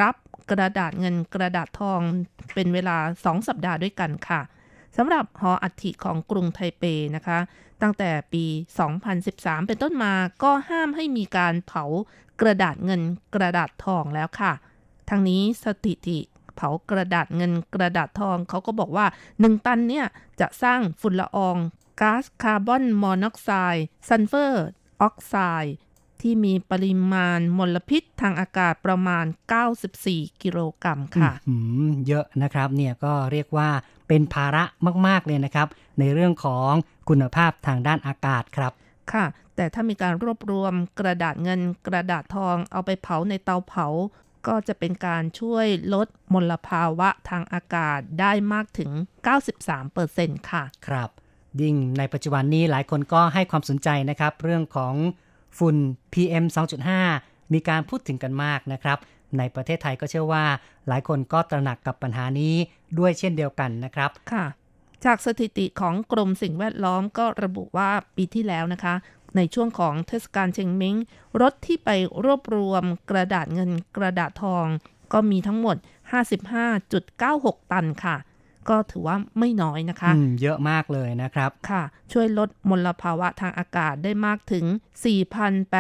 [0.00, 0.14] รับ
[0.50, 2.00] กระดาษเงินกระดาษทอง
[2.54, 4.40] เป็นเวลา 2 สัปดาห์ด้วยกันค่ะ
[4.96, 6.84] สำหรับหออัฐิของกรุงไทเป
[7.16, 7.38] นะคะ
[7.82, 8.44] ตั้งแต่ปี
[9.06, 10.12] 2013 เป็นต้นมา
[10.42, 11.84] ก็ห้ามให้มีการเผา
[12.40, 13.00] กระดาษเงิน
[13.34, 14.52] กระดาษทองแล้วค่ะ
[15.08, 16.18] ทั้งนี้สถิติ
[16.56, 19.06] เผากระดาษเงินกระดาษทองเขาก็บอกว่า
[19.36, 20.06] 1 ตันเนี่ย
[20.40, 21.56] จะสร้างฝุ่นละออง
[22.00, 24.66] ก๊าซคาร์บอนมอนอกไซด์ซัลเฟอร์
[25.02, 25.74] ออกไซด์
[26.20, 29.24] ที่มีปริมาณมลพิษทางอากาศประมาณ
[29.84, 31.32] 94 กิโลกรัมค่ะ
[32.08, 33.68] เยอะนะครับเนี่ยก็เรียกว่า
[34.08, 34.64] เป็นภาระ
[35.06, 35.68] มาก ๆ เลยนะครับ
[35.98, 36.72] ในเรื่องของ
[37.12, 38.72] คุณภาพทางด้านอากาศครับ
[39.12, 39.24] ค่ะ
[39.56, 43.86] แต่ถ้ามีการรวบรวมกระดาษเงินกระดาษทองเอาไปเผาในเตาเผา
[44.46, 48.90] ก็จะเป็นการช่วยลดมลภาวะทางอากาศได้มากถึง
[49.70, 51.10] 93%ค่ะ ครับ
[51.60, 54.94] ยิ่งในปัจจุบันนี้หลายคนก็ให้ความสนใจนะครับ เรื่องของ
[55.58, 55.76] ฝุ่น
[56.12, 56.44] PM
[56.98, 58.98] 2.5 มีการพูดถึงกันมากนะครับ
[59.38, 60.44] ในประเทศไทยก็เชื่อว่า
[60.88, 62.54] หลายคนก็ตระหนักกับปัญหานี้
[62.98, 64.44] ด้วยเช่นเดียวกันนะครับ ค่ะ
[65.04, 68.94] จากสถิติของกรมสิ่งแวดล้อมก็ระบุว่าปีที่แล้วนะคะ
[69.36, 70.96] ในช่วงของเทศกาลเชงเม้ง
[71.40, 71.90] รถที่ไป
[72.24, 74.66] รวบรวมกระดาษเงินกระดาษทอง
[75.12, 75.76] ก็มีทั้งหมด
[76.54, 78.16] 55.96 ตันค่ะ
[78.68, 81.82] ก็ถือว่าไม่น้อยนะคะอืมเยอะมากเลยนะครับค่ะ
[82.12, 84.64] ช่วยลดมลภาวะทางอากาศได้มากถึง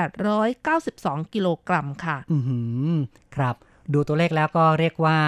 [0.04, 2.58] 4,892 กิโลกรัมค่ะ อือหื
[2.90, 2.94] อ
[3.36, 3.54] ครับ
[3.92, 5.18] ดูตัวเลขแล้วก็เรียกว่า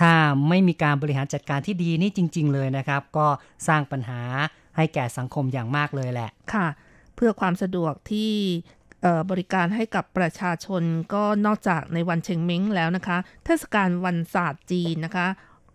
[0.00, 0.12] ถ้า
[0.48, 3.26] ไม่มีการบริหารจัดการที่ดีนี่จริง ๆ เลยนะครับ ก็
[3.68, 4.20] สร้างปัญหา
[4.76, 6.66] ให้แก่สังคมอย่างมากเลยแหละค่ะ
[7.16, 8.32] เพื่อความสะดวกที่
[9.02, 10.82] เอ่อบริการให้กับประชาชน
[11.14, 15.28] ก็นอกจากในวันเชงเม้งแล้วนะคะ เทศกาลวันศาสตร์จีนนะคะ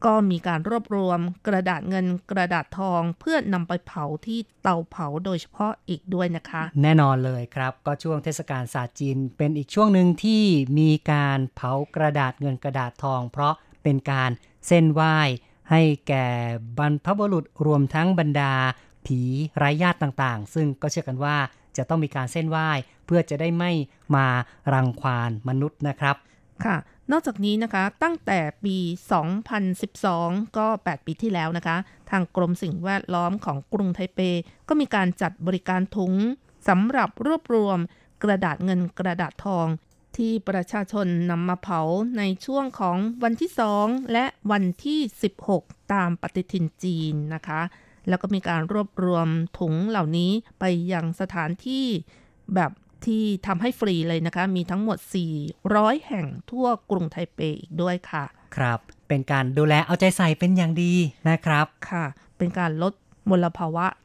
[0.06, 10.44] ก็มีการรวบรวมกระดาษเงินกระดาษทองเพื่อนำไปเผาที่เตาเผาโดยเฉพาะอีกด้วยนะคะ แน่นอนเลยครับ ก็ช่วงเทศกาลศาสตร์จีนเป็นอีกช่วงหนึ่งที่
[10.80, 13.54] มีการเผากระดาษเงินกระดาษทอง เพราะ
[13.86, 14.32] เป็นการ
[14.68, 15.18] เส้นไหว้
[15.72, 16.28] ให้แก่
[16.78, 18.54] บรรพบุรุษรวมทั้งบรรดา
[19.06, 19.20] ผี
[19.58, 21.38] ไร้ญาติต่างๆ ซึ่งก็เชื่อกันว่า
[21.78, 22.70] จะต้องมีการเส้นไหว้
[23.06, 23.72] เพื่อจะได้ไม่
[24.16, 24.28] มา
[24.74, 26.16] รังควานมนุษย์นะครับ
[26.66, 26.78] ค่ะ
[27.12, 28.78] นอกจากนี้นะคะตั้งแต่ปี
[29.88, 31.78] 2012 ก็ 8 ปีที่แล้วนะคะ
[32.10, 34.20] ทางกรมสิ่งแวดล้อมของกรุงไทเป
[34.70, 36.14] ก็มีการจัดบริการถุง
[36.68, 37.78] สำหรับรวบรวม
[38.24, 39.68] กระดาษเงินกระดาษทอง
[40.18, 41.82] ที่ประชาชนนำมาเผา
[42.18, 43.52] ในช่วงของวันที่
[43.82, 45.00] 2 และวันที่
[45.46, 47.62] 16 ตามปฏิทินจีนนะคะ
[48.10, 49.28] แล้วก็มีการรวบรวม
[49.60, 51.86] ถุงเหล่านี้ไปยังสถานที่
[52.56, 52.72] แบบ
[53.06, 54.98] ที่ทำให้ฟรีเลยนะคะ มีทั้งหมด
[55.54, 60.94] 400 แห่งทั่วกรุงไทเปอีกด้วยค่ะ ครับ เป็นการดูแลเอาใจใส่เป็นอย่างดี
[61.30, 62.06] นะครับ ค่ะ
[62.38, 62.94] เป็นการลด
[63.30, 64.05] มลภาวะใช่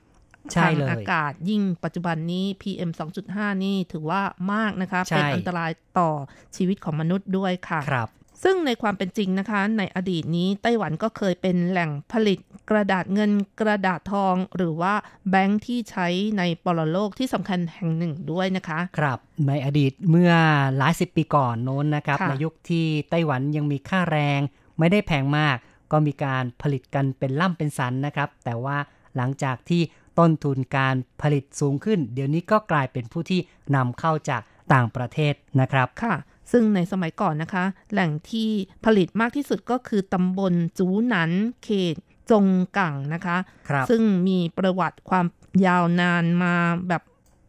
[0.57, 2.91] ทางเลยอากาศยิ่งปัจจุบันนี้ PM
[3.27, 4.23] 2.5 นี่ถือว่า
[4.53, 6.11] มากนะคะใช่เป็นอันตรายต่อ
[6.57, 8.11] ชีวิตของมนุษย์ด้วยค่ะครับ
[8.45, 12.39] ซึ่งในความเป็นจริงนะคะ ในอดีตนี้ไต้หวันก็เคยเป็นแหล่งผลิต
[12.71, 13.31] กระดาษเงิน
[13.61, 14.95] กระดาษทอง หรือว่า
[15.31, 20.33] แบงค์ที่ใช้ในปรโลกที่สำคัญแห่งหนึ่งด้วยนะคะ ครับในอดีตเมื่อ
[20.77, 24.41] หลายสิบปีก่อนโน้นนะครับค่ะในยุคที่ไต้หวันยังมีค่าแรง
[24.79, 25.57] ไม่ได้แพงมาก
[25.93, 28.77] ก็มีการผลิตกันเป็นล่ำเป็นสันนะครับ แต่ว่า
[29.17, 29.83] หลังจากที่
[30.21, 33.41] ต้นทุนการผลิตสูงขึ้น เดี๋ยวนี้ก็กลายเป็นผู้ที่
[33.77, 34.43] นำเข้าจาก
[34.73, 36.15] ต่างประเทศนะครับค่ะ
[36.53, 38.51] ซึ่งในสมัยก่อนนะคะ แหล่งที่
[38.85, 41.31] ผลิตมากที่สุดก็คือตำบลจูหนัน
[41.65, 41.97] เขต
[42.31, 42.47] จง
[42.77, 43.37] กังนะคะ
[43.69, 45.27] ครับซึ่งมีประวัติความ
[45.67, 46.55] ยาวนานมา
[46.89, 47.03] แบบ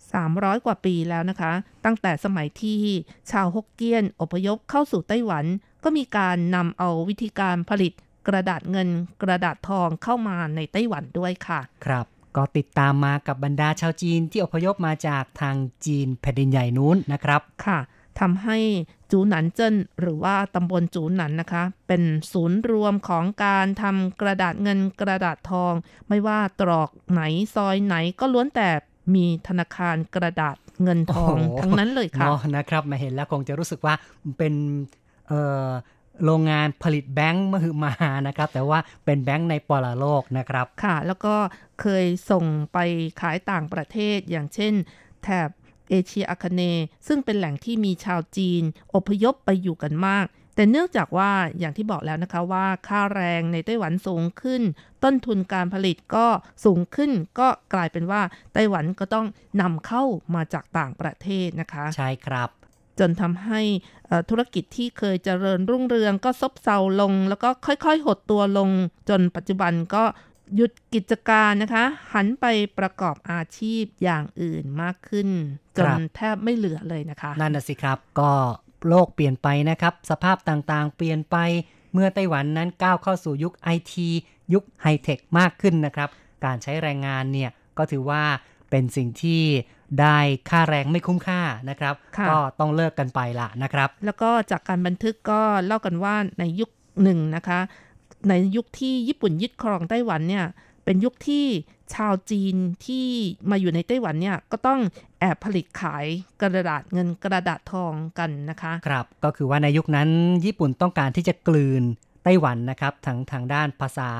[0.09, 1.51] 300 กว่าปีแล้วนะคะ
[1.86, 2.80] ตั้งแต่สมัยที่
[3.32, 5.45] ชาวฮกเกี้ยนอพยพเข้าสู่ไต้หวัน
[5.84, 7.93] ก็มีการนำเอาวิธีการผลิต
[8.28, 8.89] กระดาษเงิน
[9.22, 12.05] กระดาษทองเข้ามาในไต้หวันด้วยค่ะ ครับ
[12.36, 15.55] ก็ติดตามมากับบรรดาชาวจีนที่อพยพมาจากทาง
[15.86, 17.79] จีนแผ่นดินใหญ่นู้นนะครับค่ะ
[18.19, 18.57] ทำให้
[19.11, 25.73] จูหนันเจิ้นหรือว่าตำบลจูหนันนะคะ เป็นศูนย์รวมของการทำกระดาษเงินกระดาษทอง
[26.07, 27.21] ไม่ว่าตรอกไหน
[27.55, 28.69] ซอยไหนก็ล้วนแต่
[29.15, 33.93] มีธนาคารกระดาษเงินทองโอ้โหทั้งนั้นเลยค่ะเนาะนะครับมาเห็นแล้วคงจะรู้สึกว่า
[34.38, 34.53] เป็น
[35.27, 35.69] เอ่อ
[36.26, 37.93] โรงงานผลิตแบงค์มหึมา
[38.28, 41.36] นะครับ แต่ว่าเป็นแบงค์ในปรโลกนะครับ ค่ะ แล้วก็
[41.82, 42.78] เคยส่งไป
[43.22, 44.74] ขายต่างประเทศอย่างเช่น
[45.24, 45.49] แถบ
[45.89, 48.63] เอเชียอาคเนย์ซึ่งเป็นแหล่งที่มีชาวจีน
[48.95, 54.61] อพยพไปอยู่กันมากแต่เนื่องจากว่าอย่างที่บอกแล้วนะคะว่าค่าแรงในไต้หวันสูงขึ้น
[55.03, 56.28] ต้นทุนการผลิตก็
[56.65, 58.22] สูงขึ้น ก็กลายเป็นว่า
[58.53, 59.28] ไต้หวันก็ต้อง
[59.61, 60.03] นำเข้า
[60.36, 62.49] มาจากต่างประเทศนะคะ ใช่ครับ
[63.00, 63.62] จนทำให้
[64.30, 68.70] ธุรกิจที่เคยเจริญรุ่งเรืองก็ซบเซาลง แล้วก็ค่อยๆ หดตัวลง
[69.10, 70.04] จนปัจจุบันก็
[70.56, 72.46] หยุดกิจการนะคะ หันไป
[72.80, 75.30] ประกอบอาชีพอย่างอื่นมากขึ้น
[75.78, 78.32] จนแทบไม่เหลือเลยนะคะ นั่นน่ะสิครับก็
[78.89, 81.38] โลกเปลี่ยนไปนะครับ สภาพต่างๆ เปลี่ยนไป
[81.94, 84.08] เมื่อไต้หวันนั้นก้าวเข้าสู่ยุคไอที
[84.54, 86.10] ยุคไฮเทคมากขึ้นนะครับ
[86.46, 88.24] การใช้แรงงานเนี่ยก็ถือว่า
[88.72, 89.41] เป็นสิ่งที่
[90.01, 90.17] ได้
[90.49, 96.69] ค่าแรงไม่คุ้มค่านะครับค่ะก็ต้องเลิกกันไปละนะครับ แล้วก็จากการบันทึกก็เล่ากันว่าในยุค
[97.03, 97.59] หนึ่งนะคะ
[98.30, 100.45] ในยุคที่ญี่ปุ่นยึดครองไต้หวันเนี่ย
[100.86, 101.45] เป็นยุคที่
[101.93, 102.55] ชาวจีน
[102.86, 103.07] ที่
[103.49, 104.80] มาอยู่ในไต้หวันเนี่ยก็ต้อง
[105.19, 106.05] แอบผลิตขาย
[106.41, 110.09] กระดาษเงินกระดาษทองกันนะคะ ครับก็คือว่าในยุคนั้น
[110.45, 111.84] ญี่ปุ่นต้องการที่จะกลืน
[112.24, 114.11] ไต้หวันนะครับทั้งทางด้านภาษา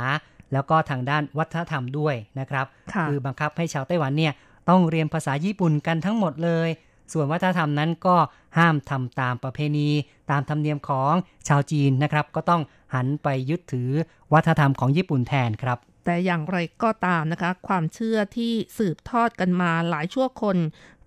[0.54, 4.34] แล้วก็ทางด้านวัฒนธรรมด้วยนะครับค่ะอบังคับให้ชาวไต้หวันเนี่ย
[4.70, 6.70] ต้องเรียนภาษาญี่ปุ่นกันทั้งหมดเลย
[7.14, 8.16] ส่วนวัฒนธรรมนั้นก็
[8.58, 9.89] ห้ามทำตามประเพณี
[10.32, 11.14] ตามธรรมเนียมของ
[11.47, 12.62] ชาวจีนนะครับ ก็ต้อง
[12.95, 13.89] หันไปยึดถือ
[14.34, 20.58] วัฒนธรรมของญี่ปุ่นแทนครับแต่อย่างไรก็ตามนะคะ ความเชื่อที่สืบทอดกันมาหลายชั่วคน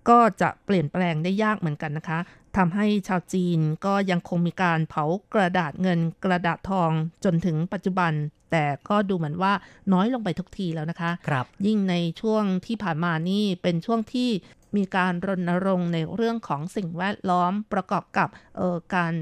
[0.09, 2.19] ก็จะเปลี่ยนแปลงได้ยากเหมือนกันนะคะ
[2.57, 6.91] ทำให้ชาวจีนก็ยังคงมีการเผากระดาษเงินกระดาษทอง
[7.23, 8.11] จนถึงปัจจุบัน
[8.55, 9.53] แต่ก็ดูเหมือนว่า
[9.93, 14.29] น้อยลงไปทุกทีแล้วนะคะครับยิ่งในช่วงที่ผ่านมานี่เป็นช่วงที่
[14.77, 19.13] มีการรณรงค์ในเรื่องของสิ่งแวดล้อมประกอบกับเอ่อการ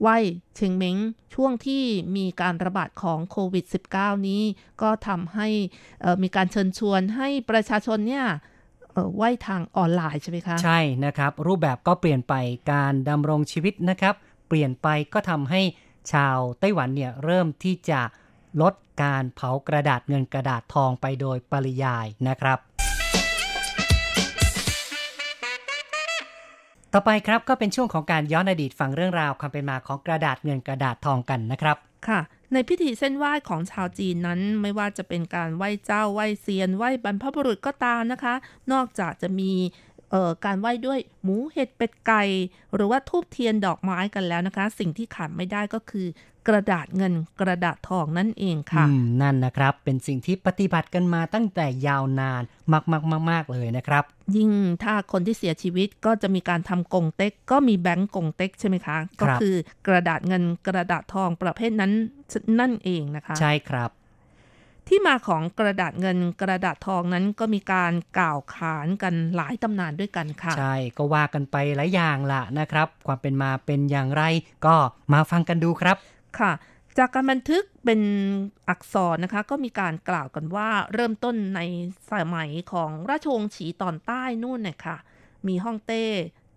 [0.00, 0.16] ไหว้
[0.56, 0.96] เชงเม้ง
[1.34, 1.82] ช่วงที่
[2.16, 3.64] มีการระบาดของโควิด
[3.96, 4.42] -19 นี้
[4.82, 5.48] ก็ทำให้
[6.00, 8.26] เอ่อมีการเชิญชวนให้ประชาชนเนี่ย
[8.92, 12.34] เอ่อไหว้ทางออนไลน์ใช่ไหมคะ ใช่นะครับ รูปแบบก็เปลี่ยนไป
[12.72, 14.14] การดำรงชีวิตนะครับ
[14.48, 15.60] เปลี่ยนไปก็ทำให้
[16.12, 18.00] ชาวไต้หวันเนี่ยเริ่มที่จะ
[18.62, 22.58] ลดการเผากระดาษเงินกระดาษทองไปโดยปริยายนะครับ
[26.92, 31.76] ต่อไปครับก็เป็นช่วงของการย้อนอดีตฟังเรื่องราวความเป็นมาของกระดาษเงินกระดาษทองกันนะครับ
[32.08, 32.20] ค่ะ
[32.52, 38.34] ในพิธีเส้นไหว้ของชาวจีนนั้นไม่ว่าจะเป็นการไหว้เจ้าไหว้เซียนไหว้บรรพบุรุษก็ตามนะคะ
[38.72, 39.52] นอกจากจะมี
[40.44, 42.22] การไหว้ด้วยหมูเห็ดเป็ดไก่
[42.74, 46.06] หรือว่าทูบเทียนดอกไม้กันแล้วนะคะ สิ่งที่ขาดไม่ได้ก็คือ
[46.48, 52.42] กระดาษเงินกระดาษทองนั่นเองค่ะอืมนั่นนะครับ เป็นสิ่งที่ปฏิบัติกันมาตั้งแต่ยาวนาน
[53.30, 54.04] มากๆๆๆเลยนะครับ
[54.36, 54.50] ยิ่ง
[54.82, 59.54] ถ้าคนที่เสียชีวิตก็จะมีการทำกงเต็ก ก็มีแบงก์กงเต็กใช่ไหมคะ ก็คือ
[59.86, 61.92] กระดาษเงินกระดาษทองประเภทนั้น
[62.60, 63.90] นั่นเองนะคะ ใช่ครับ
[64.88, 74.22] ที่มาของกระดาษเงินกระดาษทองนั้นก็มีการกล่าวขานกันหลายตำนานด้วยกันค่ะ ใช่ก็ว่ากันไปหลายอย่างละนะครับ ความเป็นมาเป็นอย่างไร
[74.66, 74.74] ก็
[75.12, 75.96] มาฟังกันดูครับ
[76.38, 76.52] ค่ะ
[76.98, 78.00] จากการบันทึกเป็น
[78.68, 81.60] อักษรนะคะ ก็มีการกล่าวกันว่าเริ่มต้นใน
[82.10, 84.96] สมัยของราชวงศ์ฉีตอนใต้นู่นเนี่ยค่ะ
[85.46, 86.04] มีฮ่องเต้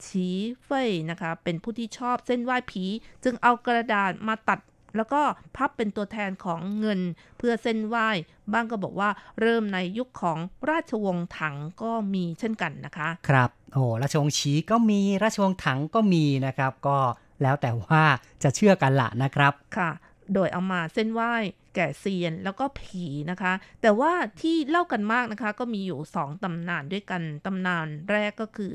[0.05, 0.27] ฉี
[0.65, 2.85] เฟ่ยนะคะ เป็นผู้ที่ชอบเส้นไหว้ผี
[3.23, 4.59] จึงเอากระดาษมาตัด
[4.95, 5.21] แล้วก็
[5.55, 6.99] พับเป็นตัวแทนของเงิน
[7.37, 8.09] เพื่อเส้นไหว้
[8.53, 9.09] บ้างก็บอกว่า
[9.41, 10.37] เริ่มในยุคของ
[10.69, 16.97] ราชวงศ์ถังก็มีเช่นกันนะคะ ครับโอ้ราชวงศ์ฉีก็มีราชวงศ์ถังก็มีนะครับ ก็
[17.41, 18.01] แล้วแต่ว่า
[18.43, 19.91] จะเชื่อกันละนะครับค่ะ
[20.33, 21.33] โดยเอามาเส้นไหว้
[21.75, 24.11] แก่เซียนแล้วก็ผีนะคะ แต่ว่า
[24.41, 28.73] ที่เล่ากันมากนะคะ ก็มีอยู่สองตำนานด้วยกันตำนานแรกก็คือ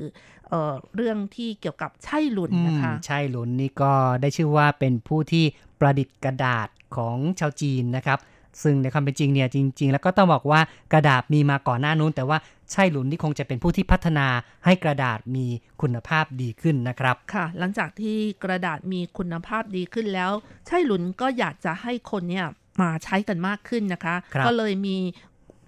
[0.49, 5.45] เอ่อเรื่องที่เกี่ยวกับไช่หลุนอืมนะคะใช่หลุนนี่ก็ได้ชื่อว่าเป็นผู้ที่
[5.83, 8.19] ประดิษฐ์กระดาษของชาวจีนนะครับ
[8.63, 10.61] ซึ่งในความเป็นจริงเนี่ยจริง ๆ แล้วก็ต้องบอกว่า
[10.93, 12.37] กระดาษมีมาก่อนหน้านู้น แต่ว่า
[12.71, 14.27] ใช่หลุนนี่คงจะเป็นผู้ที่พัฒนา
[14.65, 15.45] ให้กระดาษมี
[15.81, 20.31] คุณภาพดีขึ้นนะครับค่ะ หลังจากที่กระดาษมีคุณภาพดีขึ้นแล้ว
[20.67, 22.47] ใช่หลุนก็อยากจะให้คนเนี่ย
[22.81, 24.97] มาใช้กันมากขึ้นนะคะครับก็เลยมี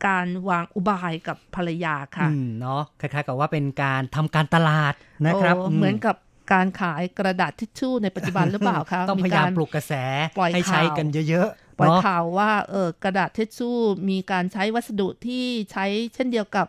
[0.08, 4.94] การวางอุบายกับภรรยาค่ะอืมเนาะคล้ายๆกับว่าเป็นการทำการตลาด
[5.28, 6.16] นะครับโอ้เหมือนกับ
[6.52, 9.94] การขายกระดาษทิชชู่ในปัจจุบันหรือเปล่าคะต้องพยายามปลุกกระแส
[10.38, 13.78] ปล่อยให้ใช้ข่าวกันเยอะปล่อยเนาะข่าวว่าเออกระดาษเทชชู่
[14.10, 16.68] มีการใช้วัสดุที่ใช้เช่นเดียวกับ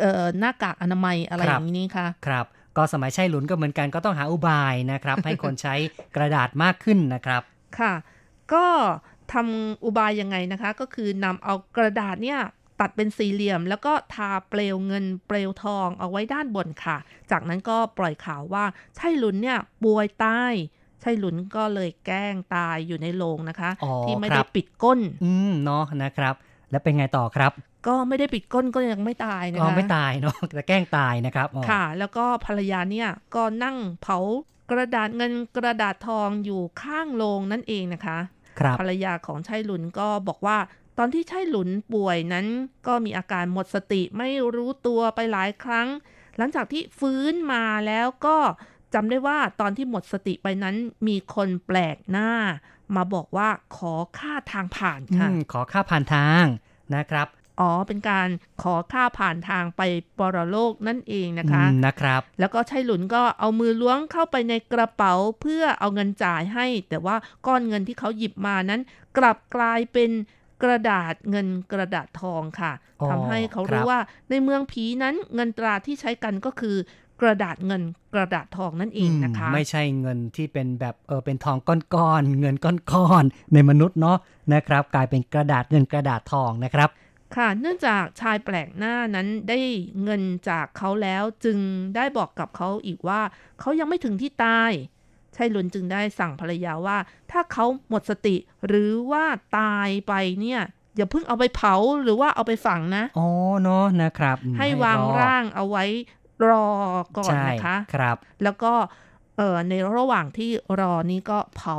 [0.00, 2.46] เอ่อหน้ากากอนามัยอะไรอย่างนี้ค่ะครับ
[2.76, 5.74] ก็สมัยใช่หลุนก็เหมือนกันก็ต้องหาอุบายนะครับ ให้คนใช้
[6.16, 7.42] กระดาษมากขึ้นนะครับ
[7.78, 7.92] ค่ะ
[8.52, 8.66] ก็
[9.32, 12.40] ทำอุบายยังไงนะคะ ก็คือนำเอากระดาษเนี่ย
[12.82, 16.98] ตัดเป็นสี่เหลี่ยม แล้วก็ทาเปลวเงินเปลวทองเอาไว้ด้านบนค่ะ
[17.30, 18.64] จากนั้นก็ปล่อยข่าวว่า
[18.96, 20.52] ใช่หลุนเนี่ยป่วยตาย
[21.00, 26.34] ใช่หลุนก็เลยแกล้งตายอยู่ในโรงนะคะอ๋อที่ไม่คได้รับปิดก้น อืมเนาะนะครับ
[26.70, 27.52] แล้วเป็นไงต่อครับ
[27.86, 34.18] ก็ไม่ได้ปิดก้นก็ยังไม่ตายนะก็คะไม่ตายเนาะแต่แกล้งตายนะครับอ๋อค่ะ แล้วก็ภรรยาเนี่ยก็นั่งเผา
[34.70, 38.18] กระดาษเงินกระดาษทองอยู่ข้างโรงนั่นเองนะคะ
[38.58, 42.46] ครับภรรยาของชัยหลุนก็บอกว่าต อนที่ชัยหลุนป่วยนั้น
[42.86, 45.88] ก็มีอาการหมดสติไม่รู้ตัวไปหลายครั้ง
[46.38, 48.38] หลังจากที่ฟื้นมาแล้วก็
[48.94, 50.76] จำได้ว่าตอนที่หมดสติไปนั้น
[51.06, 52.30] มีคนแปลกหน้า
[52.96, 56.44] มาบอกว่าขอค่าทางผ่านอืค่ะมขอค่าผ่านทาง
[56.94, 57.28] นะครับ
[57.60, 58.28] อ๋อ เป็นการ
[58.62, 59.82] ขอค่าผ่านทางไป
[60.18, 68.80] ปรโลกนั่นเองนะคะอืมนะครับ แล้วก็ชัยหลุนก็เอามือล้วงเข้าไปในกระเป๋าเพื่อเอาเงินจ่ายให้ แต่ว่าก้อนเงินที่เขาหยิบมานั้น
[69.18, 70.10] กลับกลายเป็น
[70.62, 74.00] กระดาษเงินกระดาษทองค่ะอ๋อทำให้เขาครัรู้บว่า
[74.30, 76.76] ในเมืองผีนั้นเงินตราที่ใช้กันก็คือ
[77.20, 77.82] กระดาษเงิน
[78.14, 81.56] กระดาษทองนั่นเองนะคะมไม่ใช่เงินที่เป็นแบบเออเป็นทอง
[81.94, 82.56] ก้อนๆเงิน
[82.92, 84.18] ก้อนๆในมนุษย์เนาะ
[84.54, 86.90] นะครับ กลายเป็นกระดาษเงินกระดาษทองนะครับ
[87.36, 89.58] ค่ะ เนื่องจากชายแปลกหน้านั้นได้
[90.02, 91.58] เงินจากเขาแล้วจึง
[91.96, 93.20] ได้บอกกับเขาอีกว่า
[93.60, 94.70] เขายังไม่ถึงที่ตาย
[95.36, 96.98] ชัยหลุนจึงได้สั่งภรรยาว่า
[97.30, 99.24] ถ้าเขาหมดสติหรือว่า
[99.58, 100.60] ตายไปเนี่ย
[100.96, 103.28] อย่าเพิ่งเอาไปเผาหรือว่าเอาไปฝังนะอ๋อ
[103.62, 105.84] เนาะนะครับอืมให้วางอร่างเอาไว้
[106.48, 106.68] รอ
[107.18, 108.72] ก่อนใช่นะคะครับ แล้วก็
[109.36, 111.76] เอ่อในระหว่างที่รอนี้ก็เผา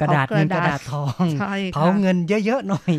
[0.00, 2.94] กระดาษผเงินกระดาษทองใช่ค่ะเผาเงินเยอะๆหน่อย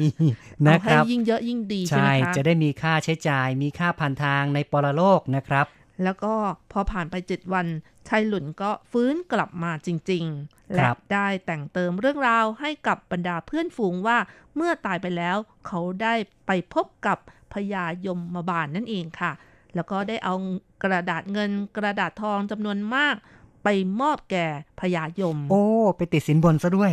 [0.67, 5.65] นะเอาคให้รับยิ่งเยอะยิ่งดีใช่ไหใช่มคะจะได้มีค่าใช้จ่าย มีค่าผ่านทางในปรโลกนะครับ
[6.03, 6.33] แล้วก็
[6.71, 7.67] พอผ่านไปเจ็ดวัน
[8.07, 14.17] ชายหลุนก็ฟื้นกลับมาจริง ๆ และครับได้แต่งเติมเรื่องราวให้กับบรรดาเพื่อนฝูงว่า
[14.55, 15.37] เมื่อตายไปแล้ว
[15.67, 16.13] เขาได้
[16.47, 17.17] ไปพบกับ
[17.53, 19.31] พญายมมาบาลนนั่นเองค่ะ
[19.75, 20.35] แล้วก็ได้เอา
[20.83, 23.15] กระดาษเงินกระดาษทองจำนวนมาก
[23.63, 23.67] ไป
[24.01, 24.47] มอบแก่
[24.79, 25.63] พญายม โอ้
[25.97, 26.91] ไปติดสินบนซะด้วย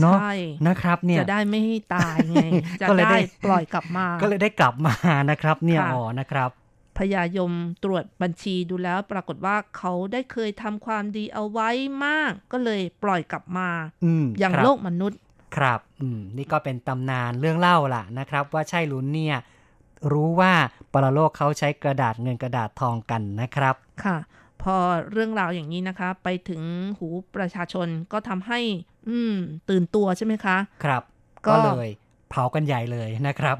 [0.00, 0.34] เนาะใช่
[0.66, 2.38] นะครับเนี่ยจะได้ไม่ให้ตายไง
[2.80, 4.94] จะก็เลยได้ได้ปล่อยกลับมา ก็เลยได้กลับมา
[5.30, 6.50] นะครับ เนี่ยค่ะอ๋อนะครับ
[6.98, 7.52] พญายม
[7.84, 11.70] ตรวจบัญชีดูแล้วปรากฏว่าเขาได้เคยทำความดีเอาไว้
[12.04, 13.68] มาก ก็เลยปล่อยกลับมา
[14.04, 15.18] อืมอย่างครับโลกมนุษย์
[15.56, 19.36] ครับอืมนี่ก็เป็นตำนานเรื่องเล่าล่ะนะครับ ว่าใช่หลุนเนี่ย
[20.12, 20.52] รู้ว่า
[20.92, 23.74] ปรโลกเขาใช้กระดาษเงินกระดาษทองกันนะครับ
[24.04, 24.16] ค่ะ
[24.62, 24.76] พอ
[25.12, 26.62] เรื่องราวอย่างนี้นะคะ ไปถึง
[26.98, 28.60] หูประชาชนก็ทำให้
[29.08, 29.34] อืม
[29.70, 31.02] ตื่นตัวใช่ไหมคะ ครับ
[31.46, 31.88] ก็ก็เลย
[32.34, 33.56] เผากันใหญ่เลยนะครับ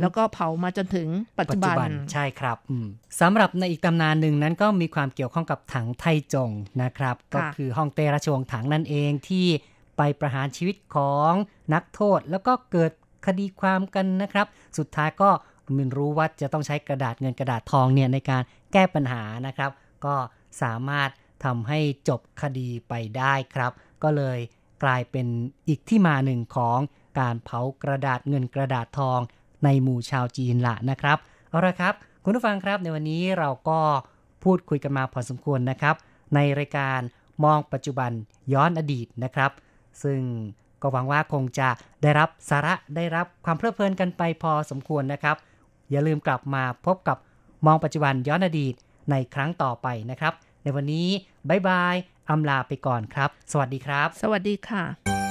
[0.00, 1.08] แล้วก็เผามาจนถึง
[1.38, 2.86] ปัจจุบันใช่ครับอืม
[3.20, 6.04] สำหรับในอีกตำนานหนึ่งนั้นก็มีความเกี่ยวข้องกับถังไท
[6.34, 6.50] จง
[6.82, 9.46] นะครับ ก็คือฮ่องเต้ราชวงศ์ถังนั่นเองที่
[9.96, 11.32] ไปประหารชีวิตของ
[11.74, 12.92] นักโทษ แล้วก็เกิด
[13.26, 14.46] คดีความกันนะครับ
[14.78, 15.30] สุดท้ายก็
[15.76, 19.70] มันรู้ว่าจะต้องใช้กระดาษเงินกระดาษทองเนี่ยในการแก้ปัญหานะครับ
[20.04, 20.14] ก็
[20.62, 21.10] สามารถ
[21.44, 23.72] ทำให้จบคดีไปได้ครับ
[24.02, 24.38] ก็เลย
[24.84, 25.26] กลายเป็น
[25.68, 26.78] อีกที่มาหนึ่งของ
[27.18, 29.20] การเผากระดาษเงินกระดาษทอง
[29.64, 31.18] ในหมู่ชาวจีนละนะครับ
[31.50, 31.94] เอาละครับ
[32.24, 33.80] คุณผู้ฟังครับในวันนี้เราก็
[34.44, 35.94] พูดคุยกันมาพอสมควรนะครับ
[36.34, 37.00] ในรายการ
[37.44, 38.10] มองปัจจุบัน
[38.52, 39.50] ย้อนอดีตนะครับ
[40.02, 40.20] ซึ่ง
[40.82, 41.68] ก็หวังว่าคงจะ
[42.02, 45.36] ได้รับสาระได้รับความเพลิดเพลินกันไปพอสมควรนะครับ
[45.90, 47.18] อย่าลืมกลับมาพบกับ
[47.66, 48.74] มองปัจจุบันย้อนอดีต
[49.10, 51.08] ในครั้งต่อไปนะครับ ในวันนี้
[51.48, 51.94] บายบาย
[52.30, 55.23] อำลาไปก่อนครับ สวัสดีครับ สวัสดีค่ะ